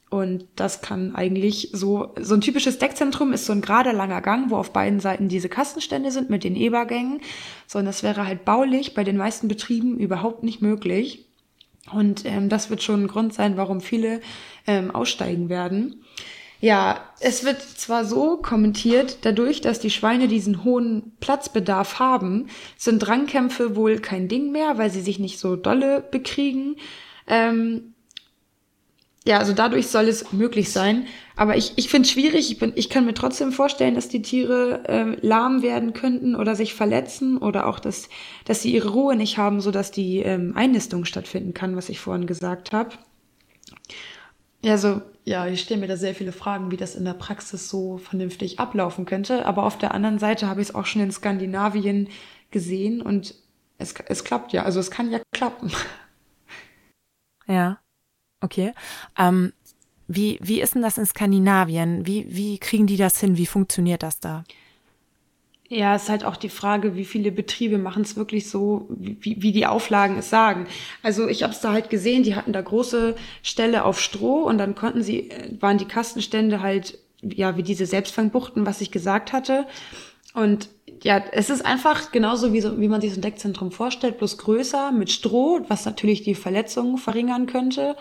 [0.10, 4.50] Und das kann eigentlich so, so ein typisches Deckzentrum ist so ein gerader langer Gang,
[4.50, 7.19] wo auf beiden Seiten diese Kastenstände sind mit den Ebergängen.
[7.67, 11.26] So, und das wäre halt baulich bei den meisten Betrieben überhaupt nicht möglich.
[11.91, 14.21] Und ähm, das wird schon ein Grund sein, warum viele
[14.65, 16.04] ähm, aussteigen werden.
[16.60, 23.00] Ja, es wird zwar so kommentiert, dadurch, dass die Schweine diesen hohen Platzbedarf haben, sind
[23.00, 26.78] Drangkämpfe wohl kein Ding mehr, weil sie sich nicht so dolle bekriegen.
[27.28, 27.93] Ähm,
[29.28, 31.06] ja, also dadurch soll es möglich sein.
[31.36, 32.50] Aber ich, ich finde es schwierig.
[32.50, 36.56] Ich, bin, ich kann mir trotzdem vorstellen, dass die Tiere äh, lahm werden könnten oder
[36.56, 38.10] sich verletzen oder auch, dass,
[38.46, 42.26] dass sie ihre Ruhe nicht haben, sodass die ähm, Einnistung stattfinden kann, was ich vorhin
[42.26, 42.91] gesagt habe.
[44.63, 47.70] Ja, so, ja, ich stelle mir da sehr viele Fragen, wie das in der Praxis
[47.70, 49.46] so vernünftig ablaufen könnte.
[49.46, 52.10] Aber auf der anderen Seite habe ich es auch schon in Skandinavien
[52.52, 53.36] gesehen und
[53.78, 54.63] es, es klappt ja.
[54.63, 55.72] Also es kann ja klappen.
[57.50, 57.80] Ja.
[58.41, 58.74] Okay.
[59.17, 59.54] Ähm,
[60.08, 62.06] wie, wie ist denn das in Skandinavien?
[62.06, 63.38] Wie, wie kriegen die das hin?
[63.38, 64.43] Wie funktioniert das da?
[65.69, 69.51] Ja, ist halt auch die Frage, wie viele Betriebe machen es wirklich so, wie, wie
[69.51, 70.65] die Auflagen es sagen.
[71.03, 74.60] Also ich habe es da halt gesehen, die hatten da große Ställe auf Stroh und
[74.60, 79.34] dann konnten sie, äh, waren die Kastenstände halt, ja, wie diese Selbstfangbuchten, was ich gesagt
[79.34, 79.65] hatte.
[80.34, 80.69] Und
[81.03, 84.38] ja, es ist einfach genauso, wie, so, wie man sich so ein Deckzentrum vorstellt, bloß
[84.38, 87.97] größer mit Stroh, was natürlich die Verletzungen verringern könnte.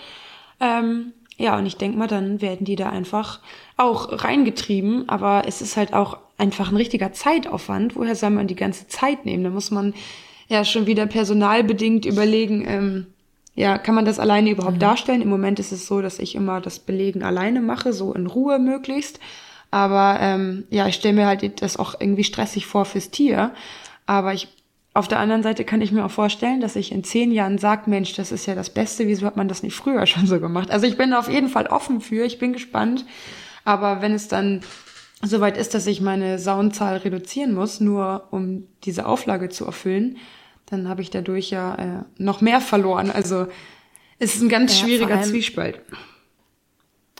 [0.60, 3.40] Ähm, ja, und ich denke mal, dann werden die da einfach
[3.76, 7.96] auch reingetrieben, aber es ist halt auch einfach ein richtiger Zeitaufwand.
[7.96, 9.44] Woher soll man die ganze Zeit nehmen?
[9.44, 9.94] Da muss man
[10.48, 13.06] ja schon wieder personalbedingt überlegen, ähm,
[13.54, 14.80] ja, kann man das alleine überhaupt mhm.
[14.80, 15.22] darstellen?
[15.22, 18.58] Im Moment ist es so, dass ich immer das Belegen alleine mache, so in Ruhe
[18.58, 19.18] möglichst.
[19.70, 23.52] Aber ähm, ja, ich stelle mir halt das auch irgendwie stressig vor fürs Tier.
[24.04, 24.48] Aber ich
[24.96, 27.90] auf der anderen Seite kann ich mir auch vorstellen, dass ich in zehn Jahren sage,
[27.90, 30.70] Mensch, das ist ja das Beste, wieso hat man das nicht früher schon so gemacht?
[30.70, 33.04] Also ich bin auf jeden Fall offen für, ich bin gespannt.
[33.64, 34.60] Aber wenn es dann
[35.22, 40.18] soweit ist, dass ich meine Saunzahl reduzieren muss, nur um diese Auflage zu erfüllen,
[40.66, 43.10] dann habe ich dadurch ja äh, noch mehr verloren.
[43.10, 43.46] Also
[44.18, 45.80] es ist ein ganz ja, schwieriger allem, Zwiespalt.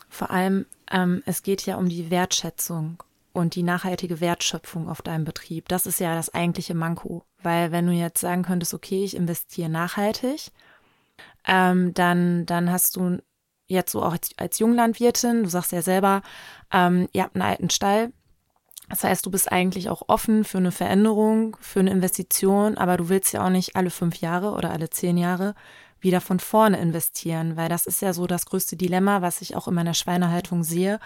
[0.09, 3.01] Vor allem, ähm, es geht ja um die Wertschätzung
[3.33, 5.67] und die nachhaltige Wertschöpfung auf deinem Betrieb.
[5.69, 7.23] Das ist ja das eigentliche Manko.
[7.41, 10.51] Weil wenn du jetzt sagen könntest, okay, ich investiere nachhaltig,
[11.45, 13.19] ähm, dann, dann hast du
[13.67, 16.21] jetzt so auch als, als Junglandwirtin, du sagst ja selber,
[16.71, 18.11] ähm, ihr habt einen alten Stall.
[18.89, 23.09] Das heißt, du bist eigentlich auch offen für eine Veränderung, für eine Investition, aber du
[23.09, 25.55] willst ja auch nicht alle fünf Jahre oder alle zehn Jahre
[25.99, 29.67] wieder von vorne investieren, weil das ist ja so das größte Dilemma, was ich auch
[29.67, 30.99] in meiner Schweinehaltung sehe.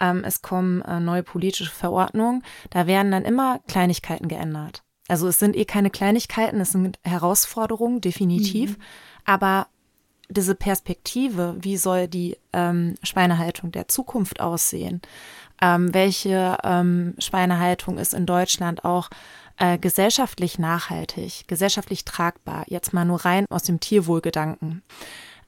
[0.00, 4.82] Ähm, es kommen äh, neue politische Verordnungen, da werden dann immer Kleinigkeiten geändert.
[5.08, 8.78] Also es sind eh keine Kleinigkeiten, es sind Herausforderungen, definitiv.
[8.78, 8.82] Mhm.
[9.24, 9.66] Aber
[10.30, 15.02] diese Perspektive, wie soll die ähm, Schweinehaltung der Zukunft aussehen?
[15.60, 19.10] Ähm, welche ähm, Schweinehaltung ist in Deutschland auch
[19.58, 24.82] äh, gesellschaftlich nachhaltig, gesellschaftlich tragbar, jetzt mal nur rein aus dem Tierwohlgedanken.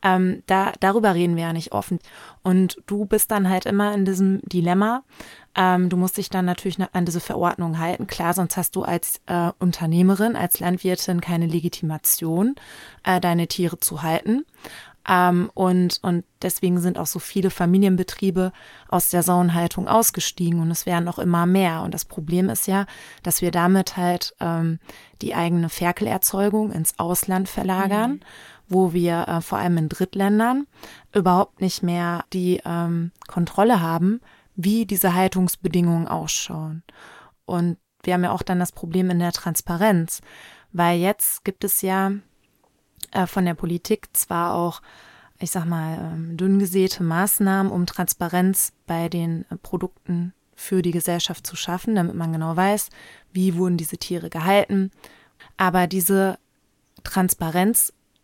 [0.03, 1.99] Ähm, da, darüber reden wir ja nicht offen.
[2.43, 5.03] Und du bist dann halt immer in diesem Dilemma.
[5.55, 8.07] Ähm, du musst dich dann natürlich an diese Verordnung halten.
[8.07, 12.55] Klar, sonst hast du als äh, Unternehmerin, als Landwirtin keine Legitimation,
[13.05, 14.45] äh, deine Tiere zu halten.
[15.09, 18.53] Ähm, und, und deswegen sind auch so viele Familienbetriebe
[18.89, 21.83] aus der Sauenhaltung ausgestiegen und es werden auch immer mehr.
[21.83, 22.87] Und das Problem ist ja,
[23.23, 24.79] dass wir damit halt ähm,
[25.21, 28.21] die eigene Ferkelerzeugung ins Ausland verlagern, mhm.
[28.73, 30.67] Wo wir äh, vor allem in Drittländern
[31.15, 34.21] überhaupt nicht mehr die ähm, Kontrolle haben,
[34.55, 36.83] wie diese Haltungsbedingungen ausschauen.
[37.45, 40.21] Und wir haben ja auch dann das Problem in der Transparenz,
[40.73, 42.13] weil jetzt gibt es ja
[43.13, 44.83] äh, von der Politik zwar auch,
[45.39, 50.93] ich sag mal, ähm, dünn gesäte Maßnahmen, um Transparenz bei den äh, Produkten für die
[50.93, 52.91] Gesellschaft zu schaffen, damit man genau weiß,
[53.33, 54.91] wie wurden diese Tiere gehalten.
[55.57, 56.39] Aber diese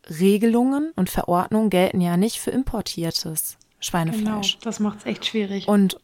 [0.09, 4.55] Transparenzregelungen und Verordnungen gelten ja nicht für importiertes Schweinefleisch.
[4.55, 5.69] Genau, das macht es echt schwierig.
[5.69, 6.01] Und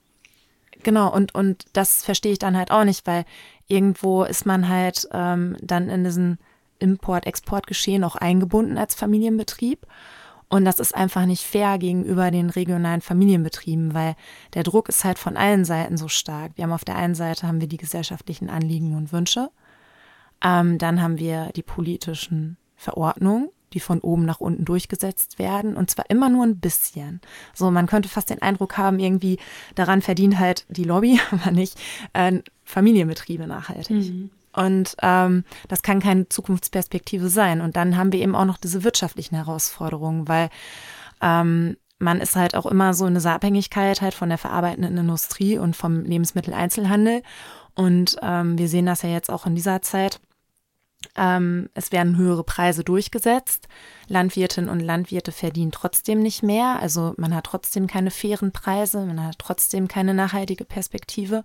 [0.83, 3.25] genau, und, und das verstehe ich dann halt auch nicht, weil
[3.67, 6.39] irgendwo ist man halt ähm, dann in diesen
[6.79, 9.87] Import-Export-Geschehen auch eingebunden als Familienbetrieb.
[10.49, 14.15] Und das ist einfach nicht fair gegenüber den regionalen Familienbetrieben, weil
[14.53, 16.53] der Druck ist halt von allen Seiten so stark.
[16.55, 19.51] Wir haben auf der einen Seite haben wir die gesellschaftlichen Anliegen und Wünsche.
[20.45, 25.91] Ähm, dann haben wir die politischen Verordnungen, die von oben nach unten durchgesetzt werden und
[25.91, 27.21] zwar immer nur ein bisschen.
[27.53, 29.39] So, man könnte fast den Eindruck haben, irgendwie
[29.75, 31.79] daran verdient halt die Lobby, aber nicht
[32.13, 33.97] äh, Familienbetriebe nachhaltig.
[33.97, 34.31] Mhm.
[34.53, 37.61] Und ähm, das kann keine Zukunftsperspektive sein.
[37.61, 40.49] Und dann haben wir eben auch noch diese wirtschaftlichen Herausforderungen, weil
[41.21, 45.59] ähm, man ist halt auch immer so in dieser Abhängigkeit halt von der verarbeitenden Industrie
[45.59, 47.23] und vom Lebensmitteleinzelhandel.
[47.75, 50.21] Und ähm, wir sehen das ja jetzt auch in dieser Zeit.
[51.17, 53.69] Ähm, es werden höhere Preise durchgesetzt.
[54.09, 56.79] Landwirtinnen und Landwirte verdienen trotzdem nicht mehr.
[56.81, 61.45] Also man hat trotzdem keine fairen Preise, man hat trotzdem keine nachhaltige Perspektive.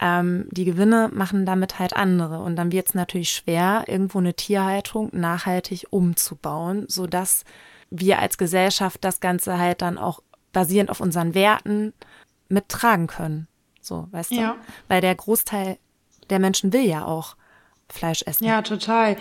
[0.00, 2.40] Ähm, die Gewinne machen damit halt andere.
[2.40, 7.44] Und dann wird es natürlich schwer, irgendwo eine Tierhaltung nachhaltig umzubauen, sodass
[7.90, 11.92] wir als Gesellschaft das Ganze halt dann auch basierend auf unseren Werten
[12.48, 13.48] mittragen können.
[13.80, 14.36] So, weißt du?
[14.36, 14.56] Ja.
[14.88, 15.78] Weil der Großteil
[16.30, 17.36] der Menschen will ja auch
[17.92, 18.44] Fleisch essen.
[18.44, 19.16] Ja, total.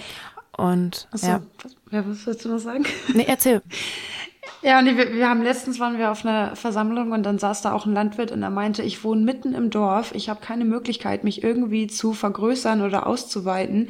[0.57, 1.41] Und Achso, ja.
[1.61, 2.85] was, was willst du noch sagen?
[3.13, 3.61] Nee, erzähl.
[4.63, 7.73] Ja, nee, wir, wir haben letztens waren wir auf einer Versammlung und dann saß da
[7.73, 11.23] auch ein Landwirt und er meinte, ich wohne mitten im Dorf, ich habe keine Möglichkeit,
[11.23, 13.89] mich irgendwie zu vergrößern oder auszuweiten.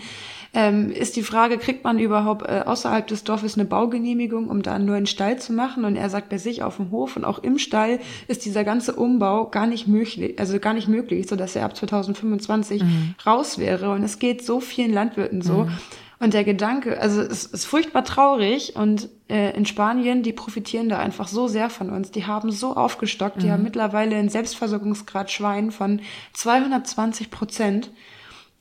[0.54, 4.80] Ähm, ist die Frage, kriegt man überhaupt äh, außerhalb des Dorfes eine Baugenehmigung, um da
[4.80, 5.86] nur einen Stall zu machen?
[5.86, 8.94] Und er sagt bei sich auf dem Hof und auch im Stall ist dieser ganze
[8.94, 13.16] Umbau gar nicht möglich, also gar nicht möglich, so dass er ab 2025 mhm.
[13.26, 13.92] raus wäre.
[13.92, 15.66] Und es geht so vielen Landwirten so.
[15.66, 15.72] Mhm.
[16.20, 21.00] Und der Gedanke, also es ist furchtbar traurig und äh, in Spanien, die profitieren da
[21.00, 22.12] einfach so sehr von uns.
[22.12, 23.40] Die haben so aufgestockt, mhm.
[23.40, 26.02] die haben mittlerweile einen Selbstversorgungsgrad Schwein von
[26.34, 27.90] 220 Prozent.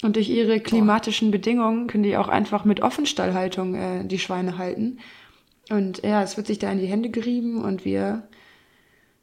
[0.03, 1.39] Und durch ihre klimatischen Boah.
[1.39, 4.99] Bedingungen können die auch einfach mit Offenstallhaltung äh, die Schweine halten.
[5.69, 8.29] Und ja, es wird sich da in die Hände gerieben und wir,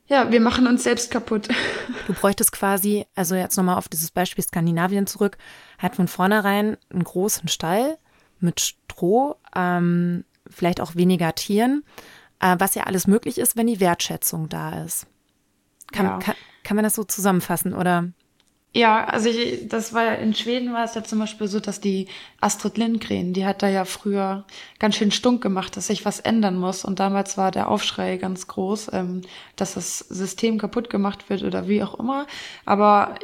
[0.07, 1.49] ja, wir machen uns selbst kaputt.
[2.05, 5.37] Du bräuchtest quasi, also jetzt nochmal auf dieses Beispiel Skandinavien zurück,
[5.77, 7.97] halt von vornherein einen großen Stall
[8.39, 11.83] mit Stroh, ähm, vielleicht auch weniger Tieren,
[12.39, 15.07] äh, was ja alles möglich ist, wenn die Wertschätzung da ist.
[15.91, 16.19] Kann, ja.
[16.19, 18.11] kann, kann man das so zusammenfassen oder?
[18.73, 21.79] Ja, also ich, das war ja in Schweden war es ja zum Beispiel so, dass
[21.81, 22.07] die
[22.41, 24.43] Astrid Lindgren, die hat da ja früher
[24.77, 26.85] ganz schön stunk gemacht, dass sich was ändern muss.
[26.85, 29.21] Und damals war der Aufschrei ganz groß, ähm,
[29.55, 32.27] dass das System kaputt gemacht wird oder wie auch immer.
[32.65, 33.15] Aber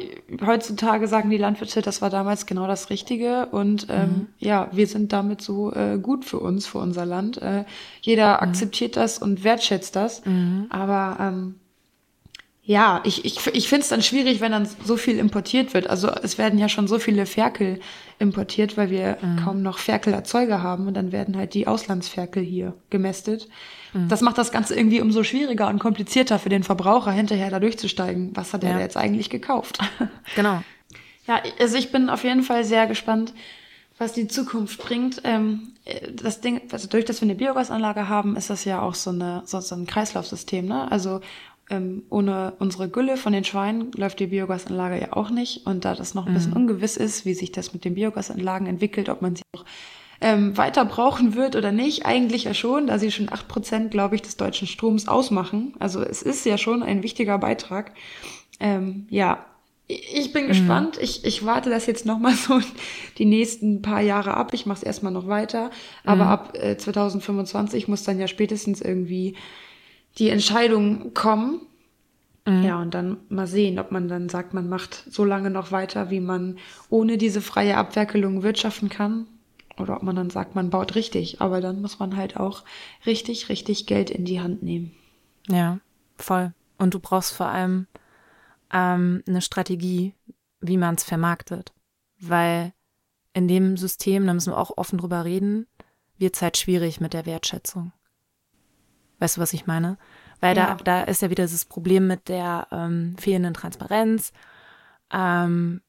[0.44, 3.46] heutzutage sagen die Landwirte, das war damals genau das Richtige.
[3.46, 4.26] Und ähm, mhm.
[4.38, 7.40] ja, wir sind damit so äh, gut für uns, für unser Land.
[7.40, 7.64] Äh,
[8.00, 8.48] jeder mhm.
[8.48, 10.24] akzeptiert das und wertschätzt das.
[10.24, 10.66] Mhm.
[10.70, 11.54] Aber ähm,
[12.66, 15.90] ja, ich, ich, ich finde es dann schwierig, wenn dann so viel importiert wird.
[15.90, 17.78] Also es werden ja schon so viele Ferkel
[18.18, 19.36] importiert, weil wir mhm.
[19.44, 23.48] kaum noch Ferkelerzeuger haben und dann werden halt die Auslandsferkel hier gemästet.
[23.92, 24.08] Mhm.
[24.08, 28.30] Das macht das Ganze irgendwie umso schwieriger und komplizierter für den Verbraucher, hinterher da durchzusteigen.
[28.34, 28.70] Was hat ja.
[28.70, 29.78] er jetzt eigentlich gekauft?
[30.34, 30.62] Genau.
[31.26, 33.32] Ja, also ich bin auf jeden Fall sehr gespannt,
[33.98, 35.20] was die Zukunft bringt.
[35.24, 35.74] Ähm,
[36.12, 39.42] das Ding, also durch dass wir eine Biogasanlage haben, ist das ja auch so, eine,
[39.44, 40.66] so, so ein Kreislaufsystem.
[40.66, 40.90] Ne?
[40.90, 41.20] Also
[41.70, 45.66] ähm, ohne unsere Gülle von den Schweinen läuft die Biogasanlage ja auch nicht.
[45.66, 46.36] Und da das noch ein mhm.
[46.36, 49.64] bisschen ungewiss ist, wie sich das mit den Biogasanlagen entwickelt, ob man sie auch
[50.20, 54.14] ähm, weiter brauchen wird oder nicht, eigentlich ja schon, da sie schon acht Prozent, glaube
[54.14, 55.74] ich, des deutschen Stroms ausmachen.
[55.78, 57.92] Also es ist ja schon ein wichtiger Beitrag.
[58.60, 59.44] Ähm, ja,
[59.86, 60.48] ich bin mhm.
[60.48, 60.98] gespannt.
[61.00, 62.60] Ich, ich warte das jetzt noch mal so
[63.18, 64.54] die nächsten paar Jahre ab.
[64.54, 65.70] Ich mache es erstmal noch weiter.
[66.04, 66.30] Aber mhm.
[66.30, 69.34] ab äh, 2025 muss dann ja spätestens irgendwie
[70.18, 71.60] die Entscheidung kommen.
[72.46, 72.62] Mhm.
[72.62, 76.10] Ja, und dann mal sehen, ob man dann sagt, man macht so lange noch weiter,
[76.10, 76.58] wie man
[76.90, 79.26] ohne diese freie Abwerkelung wirtschaften kann.
[79.78, 81.40] Oder ob man dann sagt, man baut richtig.
[81.40, 82.64] Aber dann muss man halt auch
[83.06, 84.92] richtig, richtig Geld in die Hand nehmen.
[85.48, 85.80] Ja,
[86.16, 86.52] voll.
[86.78, 87.86] Und du brauchst vor allem
[88.72, 90.14] ähm, eine Strategie,
[90.60, 91.72] wie man es vermarktet.
[92.20, 92.72] Weil
[93.32, 95.66] in dem System, da müssen wir auch offen drüber reden,
[96.18, 97.92] wird es halt schwierig mit der Wertschätzung.
[99.18, 99.98] Weißt du, was ich meine?
[100.40, 100.74] Weil ja.
[100.74, 104.32] da, da ist ja wieder das Problem mit der ähm, fehlenden Transparenz.
[105.12, 105.80] Ähm,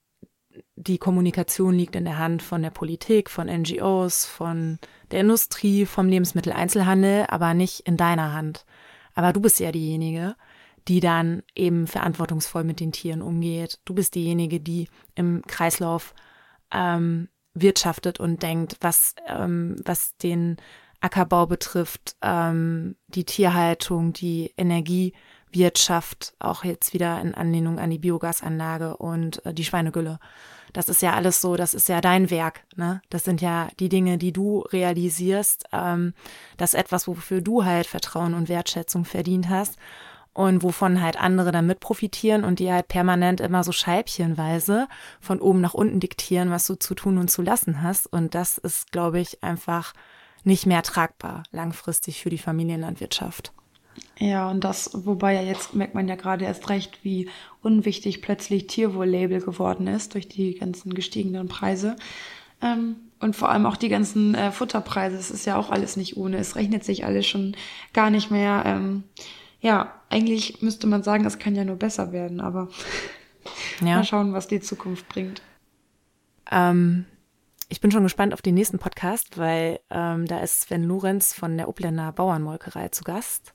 [0.75, 4.79] die Kommunikation liegt in der Hand von der Politik, von NGOs, von
[5.11, 8.65] der Industrie, vom Lebensmitteleinzelhandel, aber nicht in deiner Hand.
[9.13, 10.35] Aber du bist ja diejenige,
[10.87, 13.79] die dann eben verantwortungsvoll mit den Tieren umgeht.
[13.85, 16.13] Du bist diejenige, die im Kreislauf
[16.71, 20.57] ähm, wirtschaftet und denkt, was, ähm, was den
[21.05, 28.97] Ackerbau betrifft, ähm, die Tierhaltung, die Energiewirtschaft, auch jetzt wieder in Anlehnung an die Biogasanlage
[28.97, 30.19] und äh, die Schweinegülle.
[30.73, 32.65] Das ist ja alles so, das ist ja dein Werk.
[32.75, 33.01] Ne?
[33.09, 35.65] Das sind ja die Dinge, die du realisierst.
[35.71, 36.15] Ähm,
[36.57, 39.77] das ist etwas, wofür du halt Vertrauen und Wertschätzung verdient hast
[40.33, 44.87] und wovon halt andere dann mit profitieren und die halt permanent immer so scheibchenweise
[45.21, 48.11] von oben nach unten diktieren, was du zu tun und zu lassen hast.
[48.11, 49.93] Und das ist, glaube ich, einfach
[50.45, 53.51] nicht mehr tragbar langfristig für die Familienlandwirtschaft.
[54.17, 57.29] Ja, und das, wobei ja jetzt merkt man ja gerade erst recht, wie
[57.61, 61.95] unwichtig plötzlich Tierwohl-Label geworden ist durch die ganzen gestiegenen Preise.
[62.61, 66.17] Ähm, und vor allem auch die ganzen äh, Futterpreise, es ist ja auch alles nicht
[66.17, 66.37] ohne.
[66.37, 67.55] Es rechnet sich alles schon
[67.93, 68.63] gar nicht mehr.
[68.65, 69.03] Ähm,
[69.61, 72.69] ja, eigentlich müsste man sagen, es kann ja nur besser werden, aber
[73.81, 73.95] ja.
[73.97, 75.41] mal schauen, was die Zukunft bringt.
[76.51, 77.05] Ähm,
[77.69, 81.57] ich bin schon gespannt auf den nächsten Podcast, weil ähm, da ist Sven Lorenz von
[81.57, 83.53] der Obländer Bauernmolkerei zu Gast.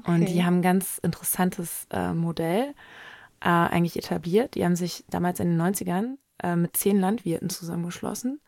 [0.00, 0.10] Okay.
[0.10, 2.74] Und die haben ein ganz interessantes äh, Modell
[3.40, 4.54] äh, eigentlich etabliert.
[4.54, 8.40] Die haben sich damals in den 90ern äh, mit zehn Landwirten zusammengeschlossen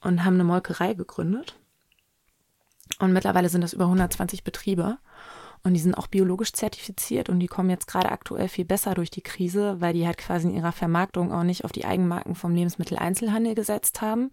[0.00, 1.56] und haben eine Molkerei gegründet.
[2.98, 4.98] Und mittlerweile sind das über 120 Betriebe.
[5.62, 9.10] Und die sind auch biologisch zertifiziert und die kommen jetzt gerade aktuell viel besser durch
[9.10, 12.54] die Krise, weil die halt quasi in ihrer Vermarktung auch nicht auf die Eigenmarken vom
[12.54, 14.30] Lebensmitteleinzelhandel gesetzt haben,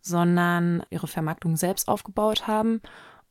[0.00, 2.80] sondern ihre Vermarktung selbst aufgebaut haben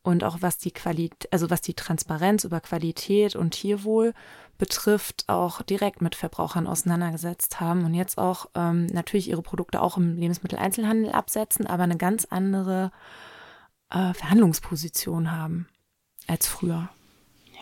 [0.03, 4.13] und auch was die Qualität, also was die Transparenz über Qualität und Tierwohl
[4.57, 9.97] betrifft, auch direkt mit Verbrauchern auseinandergesetzt haben und jetzt auch ähm, natürlich ihre Produkte auch
[9.97, 12.91] im Lebensmitteleinzelhandel absetzen, aber eine ganz andere
[13.89, 15.67] äh, Verhandlungsposition haben
[16.27, 16.89] als früher.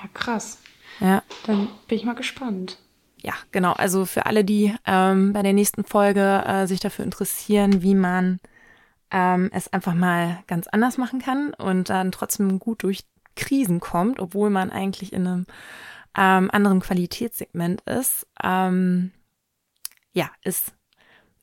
[0.02, 0.60] Ja, krass.
[1.00, 1.24] Ja.
[1.46, 2.78] Dann bin ich mal gespannt.
[3.22, 3.74] Ja, genau.
[3.74, 8.40] Also für alle, die ähm, bei der nächsten Folge äh, sich dafür interessieren, wie man
[9.12, 14.20] ähm, es einfach mal ganz anders machen kann und dann trotzdem gut durch Krisen kommt,
[14.20, 15.46] obwohl man eigentlich in einem
[16.18, 18.28] ähm, anderen Qualitätssegment ist.
[18.42, 19.12] Ähm,
[20.14, 20.74] ja, ist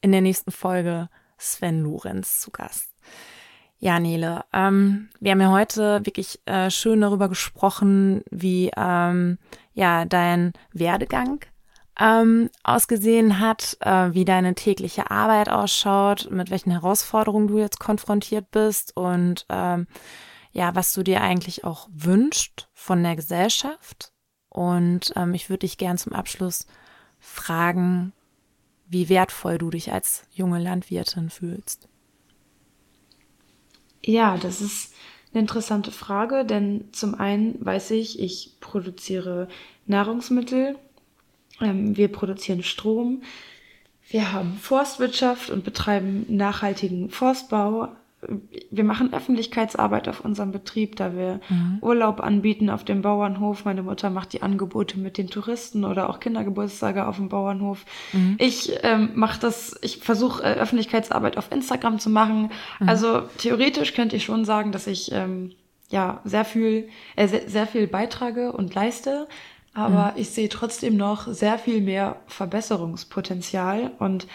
[0.00, 2.90] in der nächsten Folge Sven Lorenz zu Gast.
[3.78, 9.38] Ja, Nele, ähm, wir haben ja heute wirklich äh, schön darüber gesprochen, wie ähm,
[9.74, 11.40] ja dein Werdegang
[11.98, 18.50] ähm, ausgesehen hat, äh, wie deine tägliche Arbeit ausschaut, mit welchen Herausforderungen du jetzt konfrontiert
[18.50, 19.86] bist und ähm,
[20.52, 24.12] ja, was du dir eigentlich auch wünscht von der Gesellschaft.
[24.48, 26.66] Und ähm, ich würde dich gern zum Abschluss
[27.18, 28.14] fragen,
[28.86, 31.88] wie wertvoll du dich als junge Landwirtin fühlst.
[34.02, 34.94] Ja, das ist
[35.32, 39.48] eine interessante Frage, denn zum einen weiß ich, ich produziere
[39.86, 40.78] Nahrungsmittel,
[41.60, 43.22] ähm, wir produzieren Strom,
[44.08, 47.88] wir haben Forstwirtschaft und betreiben nachhaltigen Forstbau
[48.70, 51.78] wir machen Öffentlichkeitsarbeit auf unserem Betrieb, da wir mhm.
[51.80, 53.64] Urlaub anbieten auf dem Bauernhof.
[53.64, 57.84] Meine Mutter macht die Angebote mit den Touristen oder auch Kindergeburtstage auf dem Bauernhof.
[58.12, 58.36] Mhm.
[58.38, 62.50] Ich ähm, mache das, ich versuche äh, Öffentlichkeitsarbeit auf Instagram zu machen.
[62.80, 62.88] Mhm.
[62.88, 65.52] Also theoretisch könnte ich schon sagen, dass ich ähm,
[65.90, 69.28] ja sehr viel, äh, sehr, sehr viel beitrage und leiste.
[69.76, 70.20] Aber mhm.
[70.20, 74.26] ich sehe trotzdem noch sehr viel mehr Verbesserungspotenzial und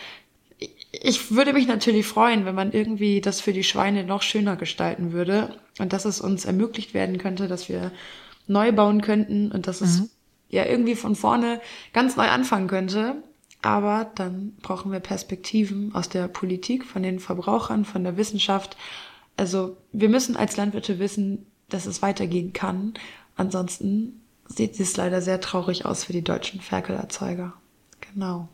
[0.92, 5.12] ich würde mich natürlich freuen, wenn man irgendwie das für die Schweine noch schöner gestalten
[5.12, 7.92] würde und dass es uns ermöglicht werden könnte, dass wir
[8.48, 9.88] neu bauen könnten und dass mhm.
[9.88, 10.10] es
[10.50, 11.62] ja irgendwie von vorne
[11.94, 13.24] ganz neu anfangen könnte.
[13.64, 18.76] Aber dann brauchen wir Perspektiven aus der Politik, von den Verbrauchern, von der Wissenschaft.
[19.38, 22.96] Also wir müssen als Landwirte wissen, dass es weitergehen kann.
[23.36, 27.54] Ansonsten sieht es leider sehr traurig aus für die deutschen Ferkelerzeuger.
[28.14, 28.50] Genau.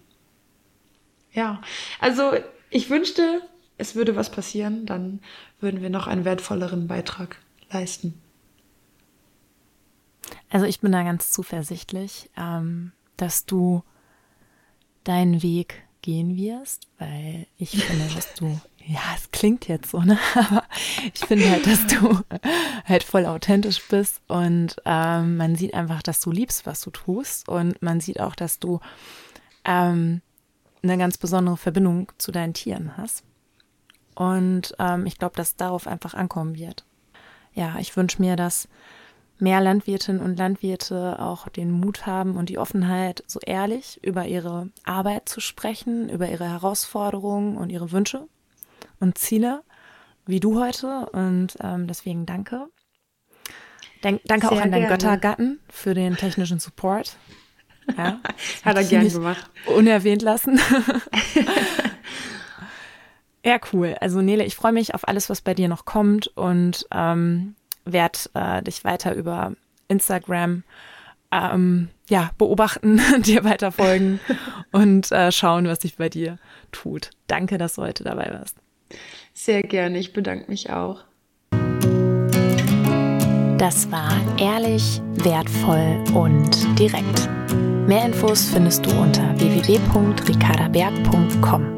[1.37, 1.61] Ja,
[1.99, 2.33] also
[2.71, 3.43] ich wünschte,
[3.77, 5.19] es würde was passieren, dann
[5.59, 7.37] würden wir noch einen wertvolleren Beitrag
[7.69, 8.19] leisten.
[10.49, 13.83] Also ich bin da ganz zuversichtlich, ähm, dass du
[15.03, 20.17] deinen Weg gehen wirst, weil ich finde, dass du, ja, es klingt jetzt so, ne?
[20.33, 20.63] Aber
[21.13, 22.19] ich finde halt, dass du
[22.85, 27.47] halt voll authentisch bist und ähm, man sieht einfach, dass du liebst, was du tust
[27.47, 28.79] und man sieht auch, dass du
[29.65, 30.21] ähm,
[30.89, 33.23] eine ganz besondere Verbindung zu deinen Tieren hast.
[34.15, 36.85] Und ähm, ich glaube, dass darauf einfach ankommen wird.
[37.53, 38.67] Ja, ich wünsche mir, dass
[39.39, 44.69] mehr Landwirtinnen und Landwirte auch den Mut haben und die Offenheit, so ehrlich über ihre
[44.83, 48.27] Arbeit zu sprechen, über ihre Herausforderungen und ihre Wünsche
[48.99, 49.63] und Ziele,
[50.25, 51.09] wie du heute.
[51.11, 52.67] Und ähm, deswegen danke.
[54.03, 54.97] Denk, danke Sehr auch an deinen gerne.
[54.97, 57.17] Göttergatten für den technischen Support.
[57.95, 58.19] Ja,
[58.65, 59.49] Hat er gern gemacht.
[59.65, 60.59] Unerwähnt lassen.
[63.45, 63.95] ja, cool.
[64.01, 68.19] Also Nele, ich freue mich auf alles, was bei dir noch kommt und ähm, werde
[68.33, 69.53] äh, dich weiter über
[69.87, 70.63] Instagram
[71.31, 74.19] ähm, ja, beobachten, dir weiter folgen
[74.71, 76.37] und äh, schauen, was sich bei dir
[76.71, 77.11] tut.
[77.27, 78.57] Danke, dass du heute dabei warst.
[79.33, 81.03] Sehr gerne, ich bedanke mich auch.
[83.57, 87.27] Das war ehrlich, wertvoll und direkt.
[87.87, 91.77] Mehr Infos findest du unter www.ricardaberg.com.